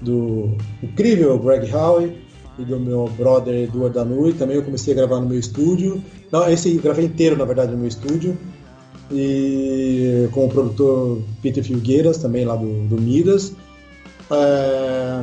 do 0.00 0.56
incrível 0.82 1.38
Greg 1.38 1.72
Howe 1.72 2.12
e 2.58 2.64
do 2.64 2.78
meu 2.80 3.08
brother 3.16 3.54
Eduardo 3.54 3.94
Danui. 3.94 4.32
Também 4.32 4.56
eu 4.56 4.64
comecei 4.64 4.94
a 4.94 4.96
gravar 4.96 5.20
no 5.20 5.28
meu 5.28 5.38
estúdio. 5.38 6.02
Não, 6.32 6.48
esse 6.50 6.74
eu 6.74 6.82
gravei 6.82 7.04
inteiro, 7.04 7.36
na 7.36 7.44
verdade, 7.44 7.70
no 7.70 7.78
meu 7.78 7.88
estúdio 7.88 8.36
e 9.10 10.28
com 10.32 10.46
o 10.46 10.48
produtor 10.48 11.22
Peter 11.42 11.64
Filgueiras, 11.64 12.18
também 12.18 12.44
lá 12.44 12.56
do, 12.56 12.86
do 12.88 13.00
Midas. 13.00 13.54
É, 14.30 15.20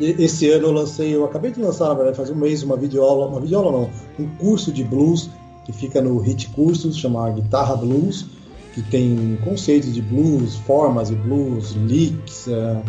esse 0.00 0.50
ano 0.50 0.68
eu 0.68 0.72
lancei, 0.72 1.14
eu 1.14 1.24
acabei 1.24 1.50
de 1.50 1.60
lançar, 1.60 1.88
na 1.88 1.94
verdade, 1.94 2.16
faz 2.16 2.30
um 2.30 2.34
mês, 2.34 2.62
uma 2.62 2.76
videoaula, 2.76 3.26
uma 3.26 3.40
videoaula 3.40 3.72
não, 3.72 3.90
um 4.18 4.28
curso 4.36 4.72
de 4.72 4.82
blues 4.82 5.30
que 5.64 5.72
fica 5.72 6.00
no 6.00 6.18
Hit 6.18 6.48
Cursos, 6.50 6.96
chama 6.96 7.30
Guitarra 7.30 7.76
Blues, 7.76 8.26
que 8.74 8.82
tem 8.82 9.38
conceitos 9.44 9.92
de 9.92 10.00
blues, 10.00 10.56
formas 10.56 11.08
de 11.08 11.16
blues, 11.16 11.72
licks, 11.72 12.48
é, 12.48 12.82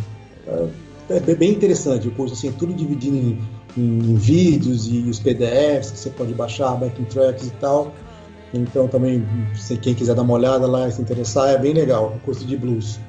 é, 1.10 1.16
é 1.16 1.36
bem 1.36 1.52
interessante 1.52 2.08
o 2.08 2.12
curso, 2.12 2.34
assim, 2.34 2.52
tudo 2.54 2.74
dividido 2.74 3.18
em, 3.18 3.40
em, 3.78 4.00
em 4.00 4.16
vídeos 4.16 4.88
e 4.88 5.00
os 5.00 5.20
PDFs 5.20 5.92
que 5.92 6.00
você 6.00 6.10
pode 6.12 6.34
baixar, 6.34 6.76
backing 6.76 7.04
tracks 7.06 7.48
e 7.48 7.52
tal. 7.52 7.94
Então 8.54 8.88
também, 8.88 9.26
se 9.56 9.78
quem 9.78 9.94
quiser 9.94 10.14
dar 10.14 10.24
uma 10.24 10.34
olhada 10.34 10.68
lá 10.68 10.88
e 10.88 10.92
se 10.92 11.02
interessar, 11.02 11.50
é 11.50 11.58
bem 11.58 11.74
legal, 11.74 12.14
o 12.16 12.20
curso 12.20 12.46
de 12.46 12.58
blues. 12.58 13.00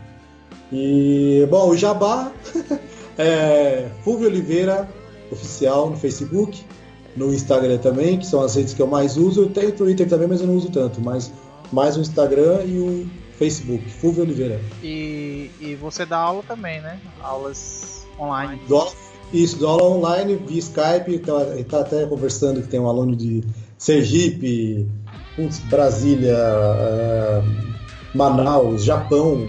E, 0.72 1.47
bom, 1.51 1.68
o 1.68 1.76
Jabá 1.76 2.32
é 3.18 3.88
Fulvio 4.03 4.28
Oliveira 4.28 4.88
Oficial 5.30 5.90
no 5.90 5.97
Facebook, 5.97 6.64
no 7.16 7.32
Instagram 7.34 7.78
também, 7.78 8.18
que 8.18 8.26
são 8.26 8.43
as 8.43 8.55
redes 8.55 8.72
que 8.72 8.80
eu 8.80 8.86
mais 8.86 9.16
uso. 9.16 9.43
Eu 9.43 9.51
tenho 9.51 9.70
o 9.70 9.72
Twitter 9.72 10.09
também, 10.09 10.28
mas 10.28 10.40
eu 10.40 10.47
não 10.47 10.57
uso 10.57 10.70
tanto. 10.70 11.01
Mas 11.01 11.30
mais 11.70 11.97
o 11.97 12.01
Instagram 12.01 12.62
e 12.64 12.78
o 12.78 13.07
Facebook, 13.38 13.88
Fulvio 13.90 14.22
Oliveira. 14.22 14.61
E, 14.82 15.51
e 15.61 15.74
você 15.74 16.07
dá 16.07 16.18
aula 16.18 16.43
também, 16.47 16.80
né? 16.80 16.99
Aulas 17.22 18.07
online. 18.18 18.61
Do 18.68 18.93
isso, 19.32 19.59
dou 19.59 19.70
aula 19.70 19.97
online 19.97 20.36
via 20.36 20.59
Skype. 20.59 21.14
Está 21.14 21.34
tá 21.68 21.80
até 21.80 22.07
conversando 22.07 22.61
que 22.61 22.68
tem 22.68 22.78
um 22.78 22.86
aluno 22.86 23.16
de 23.16 23.43
Sergipe, 23.78 24.86
putz, 25.37 25.59
Brasília, 25.61 26.37
é, 26.37 27.43
Manaus, 28.14 28.85
Japão, 28.85 29.49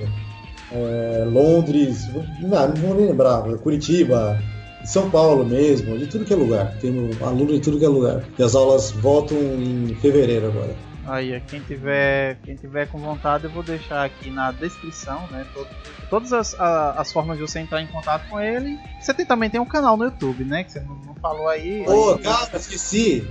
é, 0.71 1.25
Londres, 1.25 2.07
não, 2.41 2.67
não 2.67 2.75
vou 2.75 2.95
nem 2.95 3.07
lembrar, 3.07 3.43
Curitiba, 3.57 4.39
São 4.85 5.09
Paulo 5.09 5.45
mesmo, 5.45 5.97
de 5.97 6.07
tudo 6.07 6.25
que 6.25 6.33
é 6.33 6.35
lugar. 6.35 6.77
Tem 6.79 6.91
aluno 7.21 7.53
de 7.53 7.59
tudo 7.59 7.79
que 7.79 7.85
é 7.85 7.89
lugar. 7.89 8.23
E 8.37 8.43
as 8.43 8.55
aulas 8.55 8.91
voltam 8.91 9.37
em 9.37 9.95
fevereiro 10.01 10.47
agora. 10.47 10.75
Aí, 11.05 11.37
quem 11.47 11.59
tiver, 11.59 12.37
quem 12.43 12.55
tiver 12.55 12.87
com 12.87 12.97
vontade, 12.97 13.43
eu 13.43 13.49
vou 13.49 13.61
deixar 13.61 14.05
aqui 14.05 14.29
na 14.29 14.51
descrição, 14.51 15.27
né? 15.31 15.45
Todo, 15.53 15.67
todas 16.09 16.31
as, 16.31 16.57
a, 16.57 16.91
as 16.91 17.11
formas 17.11 17.37
de 17.37 17.41
você 17.41 17.59
entrar 17.59 17.81
em 17.81 17.87
contato 17.87 18.29
com 18.29 18.39
ele. 18.39 18.79
Você 19.01 19.13
tem, 19.13 19.25
também 19.25 19.49
tem 19.49 19.59
um 19.59 19.65
canal 19.65 19.97
no 19.97 20.05
YouTube, 20.05 20.45
né? 20.45 20.63
Que 20.63 20.71
você 20.71 20.79
não, 20.79 20.95
não 21.05 21.15
falou 21.15 21.49
aí. 21.49 21.85
Ô, 21.85 22.13
oh, 22.13 22.17
cara, 22.17 22.55
esqueci. 22.55 23.27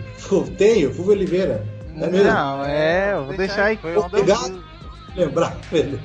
Tenho, 0.58 0.92
Fulvio 0.92 1.14
Oliveira. 1.14 1.64
É 1.96 2.06
mesmo? 2.08 2.32
Não, 2.32 2.64
é, 2.64 3.12
eu 3.14 3.24
vou 3.26 3.36
deixar 3.36 3.64
aí. 3.64 3.76
Foi 3.76 3.96
eu... 3.96 4.10
lembrar, 5.14 5.56
velho. 5.70 6.00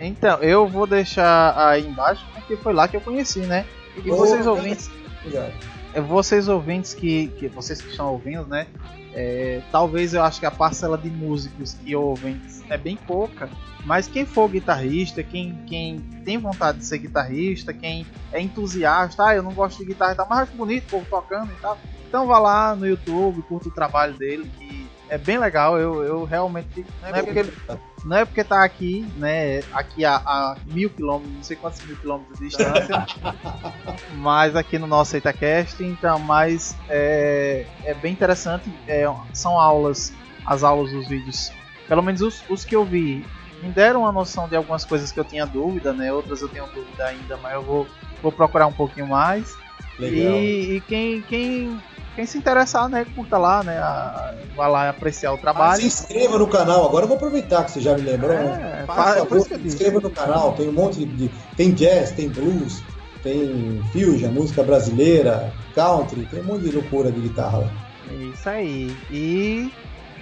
Então, 0.00 0.38
eu 0.42 0.66
vou 0.68 0.86
deixar 0.86 1.54
aí 1.56 1.86
embaixo, 1.86 2.24
porque 2.34 2.56
foi 2.56 2.72
lá 2.72 2.86
que 2.86 2.96
eu 2.96 3.00
conheci, 3.00 3.40
né? 3.40 3.66
E 4.04 4.10
oh, 4.10 4.16
vocês 4.16 4.46
ouvintes. 4.46 4.90
Obrigado. 5.20 5.52
É, 5.94 6.00
vocês 6.00 6.48
ouvintes 6.48 6.94
que, 6.94 7.28
que. 7.38 7.48
Vocês 7.48 7.80
que 7.80 7.90
estão 7.90 8.12
ouvindo, 8.12 8.46
né? 8.46 8.66
É, 9.14 9.62
talvez 9.72 10.12
eu 10.12 10.22
acho 10.22 10.38
que 10.38 10.44
a 10.44 10.50
parcela 10.50 10.98
de 10.98 11.08
músicos 11.08 11.72
que 11.72 11.96
ouvem 11.96 12.38
é 12.68 12.76
bem 12.76 12.96
pouca, 12.96 13.48
mas 13.86 14.06
quem 14.06 14.26
for 14.26 14.46
guitarrista, 14.46 15.22
quem, 15.22 15.58
quem 15.66 16.00
tem 16.22 16.36
vontade 16.36 16.78
de 16.78 16.84
ser 16.84 16.98
guitarrista, 16.98 17.72
quem 17.72 18.06
é 18.30 18.38
entusiasta, 18.38 19.24
ah, 19.24 19.34
eu 19.34 19.42
não 19.42 19.54
gosto 19.54 19.78
de 19.78 19.86
guitarra 19.86 20.14
mas 20.28 20.40
acho 20.40 20.52
bonito 20.52 20.84
o 20.84 20.90
povo 20.90 21.06
tocando 21.08 21.50
e 21.50 21.60
tal, 21.62 21.78
então 22.06 22.26
vá 22.26 22.38
lá 22.38 22.76
no 22.76 22.86
YouTube, 22.86 23.40
curta 23.42 23.68
o 23.68 23.72
trabalho 23.72 24.12
dele, 24.12 24.50
que 24.58 24.85
é 25.08 25.18
bem 25.18 25.38
legal. 25.38 25.78
Eu, 25.78 26.02
eu 26.02 26.24
realmente. 26.24 26.84
Não 27.02 27.08
é, 27.08 27.22
porque, 27.22 27.46
não 28.04 28.16
é 28.16 28.24
porque 28.24 28.44
tá 28.44 28.64
aqui, 28.64 29.06
né? 29.16 29.60
Aqui 29.72 30.04
a, 30.04 30.16
a 30.16 30.56
mil 30.66 30.90
quilômetros, 30.90 31.34
não 31.34 31.42
sei 31.42 31.56
quantos 31.56 31.84
mil 31.84 31.96
quilômetros 31.96 32.38
de 32.38 32.48
distância. 32.48 33.06
mas 34.16 34.56
aqui 34.56 34.78
no 34.78 34.86
nosso 34.86 35.16
EitaCast, 35.16 35.82
então, 35.82 36.18
mas 36.18 36.76
é, 36.88 37.66
é 37.84 37.94
bem 37.94 38.12
interessante. 38.12 38.72
É, 38.86 39.04
são 39.32 39.58
aulas, 39.58 40.12
as 40.44 40.62
aulas 40.62 40.90
dos 40.90 41.08
vídeos, 41.08 41.52
pelo 41.88 42.02
menos 42.02 42.20
os, 42.20 42.42
os 42.48 42.64
que 42.64 42.74
eu 42.74 42.84
vi, 42.84 43.24
me 43.62 43.70
deram 43.70 44.00
uma 44.00 44.12
noção 44.12 44.48
de 44.48 44.56
algumas 44.56 44.84
coisas 44.84 45.12
que 45.12 45.18
eu 45.18 45.24
tinha 45.24 45.46
dúvida, 45.46 45.92
né? 45.92 46.12
Outras 46.12 46.42
eu 46.42 46.48
tenho 46.48 46.66
dúvida 46.66 47.06
ainda, 47.06 47.36
mas 47.36 47.54
eu 47.54 47.62
vou, 47.62 47.86
vou 48.22 48.32
procurar 48.32 48.66
um 48.66 48.72
pouquinho 48.72 49.06
mais. 49.06 49.56
Legal. 49.98 50.34
E, 50.34 50.76
e 50.76 50.80
quem, 50.82 51.22
quem 51.22 51.78
quem 52.16 52.24
se 52.24 52.38
interessar, 52.38 52.88
né, 52.88 53.06
curta 53.14 53.36
lá, 53.36 53.62
né, 53.62 53.76
a, 53.78 54.34
vai 54.56 54.70
lá 54.70 54.88
apreciar 54.88 55.34
o 55.34 55.38
trabalho. 55.38 55.72
Ah, 55.72 55.76
se 55.76 55.86
inscreva 55.86 56.38
no 56.38 56.48
canal, 56.48 56.86
agora 56.86 57.04
eu 57.04 57.08
vou 57.08 57.18
aproveitar 57.18 57.62
que 57.64 57.72
você 57.72 57.80
já 57.80 57.94
me 57.94 58.00
lembrou. 58.00 58.32
É, 58.32 58.84
Faz 58.86 59.18
favor, 59.18 59.40
se 59.42 59.54
inscreva 59.54 60.00
no 60.00 60.10
canal, 60.10 60.54
tem 60.54 60.66
um 60.66 60.72
monte 60.72 61.04
de, 61.04 61.28
tem 61.54 61.74
jazz, 61.74 62.12
tem 62.12 62.30
blues, 62.30 62.82
tem 63.22 63.82
fusion, 63.92 64.30
música 64.32 64.62
brasileira, 64.62 65.52
country, 65.74 66.26
tem 66.30 66.40
um 66.40 66.44
monte 66.44 66.62
de 66.62 66.72
loucura 66.72 67.12
de 67.12 67.20
guitarra 67.20 67.58
lá. 67.58 67.70
Isso 68.32 68.48
aí. 68.48 68.96
E, 69.10 69.70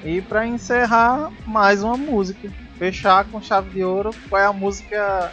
e 0.04 0.20
para 0.20 0.44
encerrar, 0.48 1.30
mais 1.46 1.84
uma 1.84 1.96
música. 1.96 2.50
Fechar 2.76 3.24
com 3.26 3.40
chave 3.40 3.70
de 3.70 3.84
ouro. 3.84 4.10
Qual 4.28 4.42
é 4.42 4.46
a 4.46 4.52
música 4.52 5.30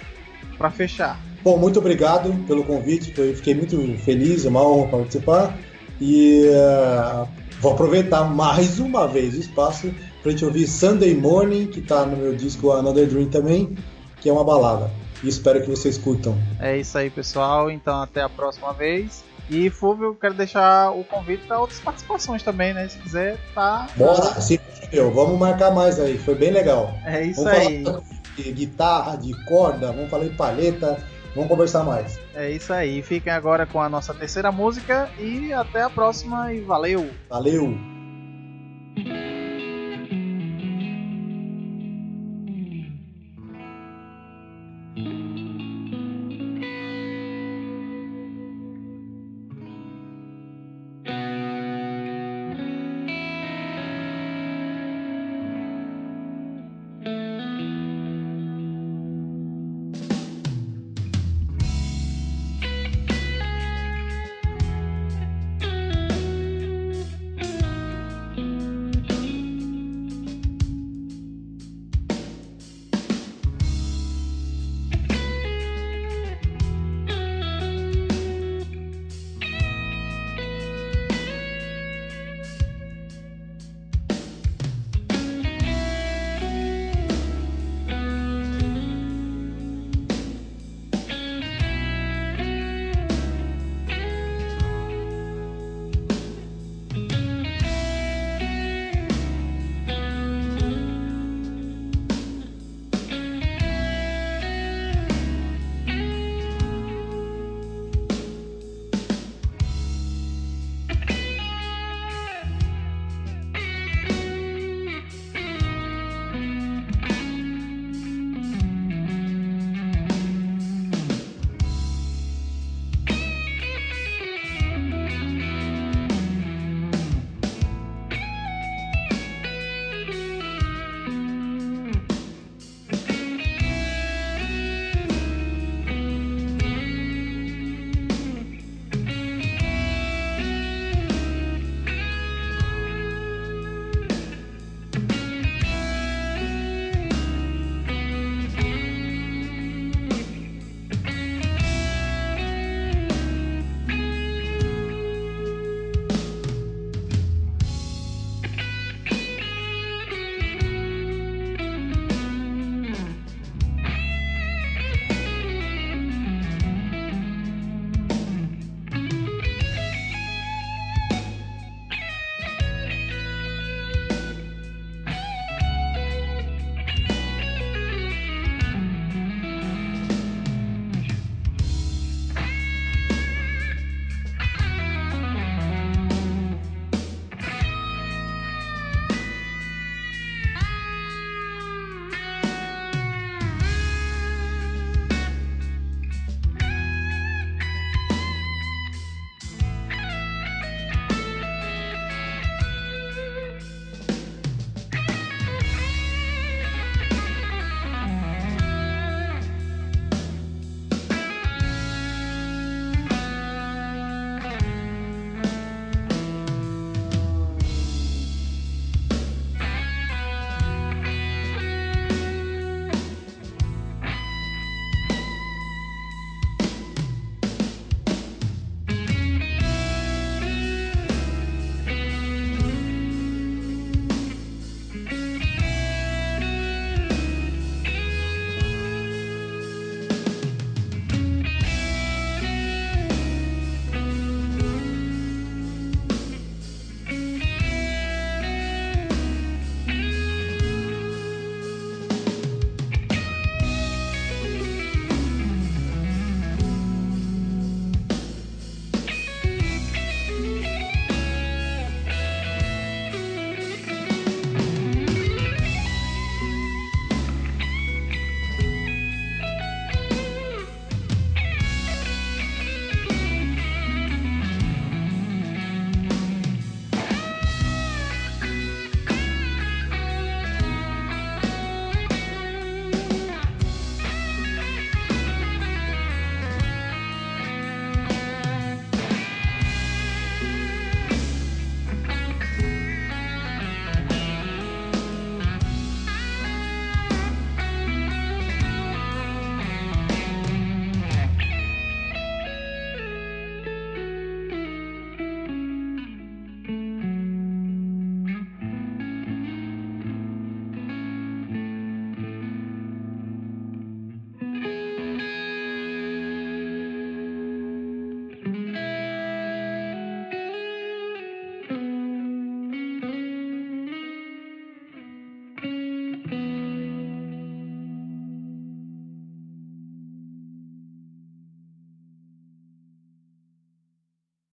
para 0.60 0.70
fechar? 0.70 1.18
Bom, 1.44 1.58
muito 1.58 1.80
obrigado 1.80 2.34
pelo 2.46 2.64
convite. 2.64 3.14
Eu 3.18 3.36
fiquei 3.36 3.56
muito 3.56 3.78
feliz, 4.04 4.46
é 4.46 4.50
uma 4.50 4.64
honra 4.64 4.90
participar. 4.90 5.58
E 6.00 6.46
uh, 6.50 7.28
vou 7.60 7.74
aproveitar 7.74 8.24
mais 8.26 8.80
uma 8.80 9.08
vez 9.08 9.36
o 9.36 9.40
espaço 9.40 9.92
para 10.22 10.30
a 10.30 10.32
gente 10.32 10.46
ouvir 10.46 10.68
Sunday 10.68 11.16
Morning, 11.16 11.68
que 11.68 11.80
está 11.80 12.06
no 12.06 12.16
meu 12.16 12.36
disco 12.36 12.72
Another 12.72 13.08
Dream 13.08 13.28
também, 13.28 13.76
que 14.20 14.30
é 14.30 14.32
uma 14.32 14.44
balada. 14.44 14.92
E 15.24 15.28
espero 15.28 15.62
que 15.62 15.70
vocês 15.70 15.98
curtam. 15.98 16.38
É 16.60 16.78
isso 16.78 16.96
aí, 16.98 17.10
pessoal. 17.10 17.72
Então, 17.72 18.02
até 18.02 18.22
a 18.22 18.30
próxima 18.30 18.72
vez. 18.74 19.24
E 19.50 19.70
Fúvio, 19.70 20.16
quero 20.16 20.36
deixar 20.36 20.92
o 20.92 21.04
convite 21.04 21.44
para 21.46 21.60
outras 21.60 21.80
participações 21.80 22.44
também, 22.44 22.74
né? 22.74 22.88
Se 22.88 22.98
quiser, 23.00 23.38
tá. 23.54 23.88
Bora, 23.98 24.40
sim, 24.40 24.60
meu. 24.94 25.12
Vamos 25.12 25.40
marcar 25.40 25.72
mais 25.72 26.00
aí. 26.00 26.18
Foi 26.18 26.36
bem 26.36 26.52
legal. 26.52 26.94
É 27.04 27.26
isso 27.26 27.44
vamos 27.44 27.60
aí. 27.60 27.84
Falar 27.84 28.02
de 28.38 28.52
guitarra, 28.52 29.18
de 29.18 29.46
corda, 29.46 29.92
vamos 29.92 30.10
falar 30.10 30.26
de 30.26 30.36
palheta. 30.36 30.98
Vamos 31.34 31.50
conversar 31.50 31.84
mais. 31.84 32.20
É 32.36 32.50
isso 32.50 32.74
aí. 32.74 33.02
Fiquem 33.02 33.32
agora 33.32 33.66
com 33.66 33.82
a 33.82 33.90
nossa 33.90 34.14
terceira 34.14 34.52
música 34.52 35.10
e 35.18 35.54
até 35.54 35.82
a 35.82 35.90
próxima 35.90 36.54
e 36.54 36.62
valeu! 36.62 37.10
Valeu! 37.30 37.78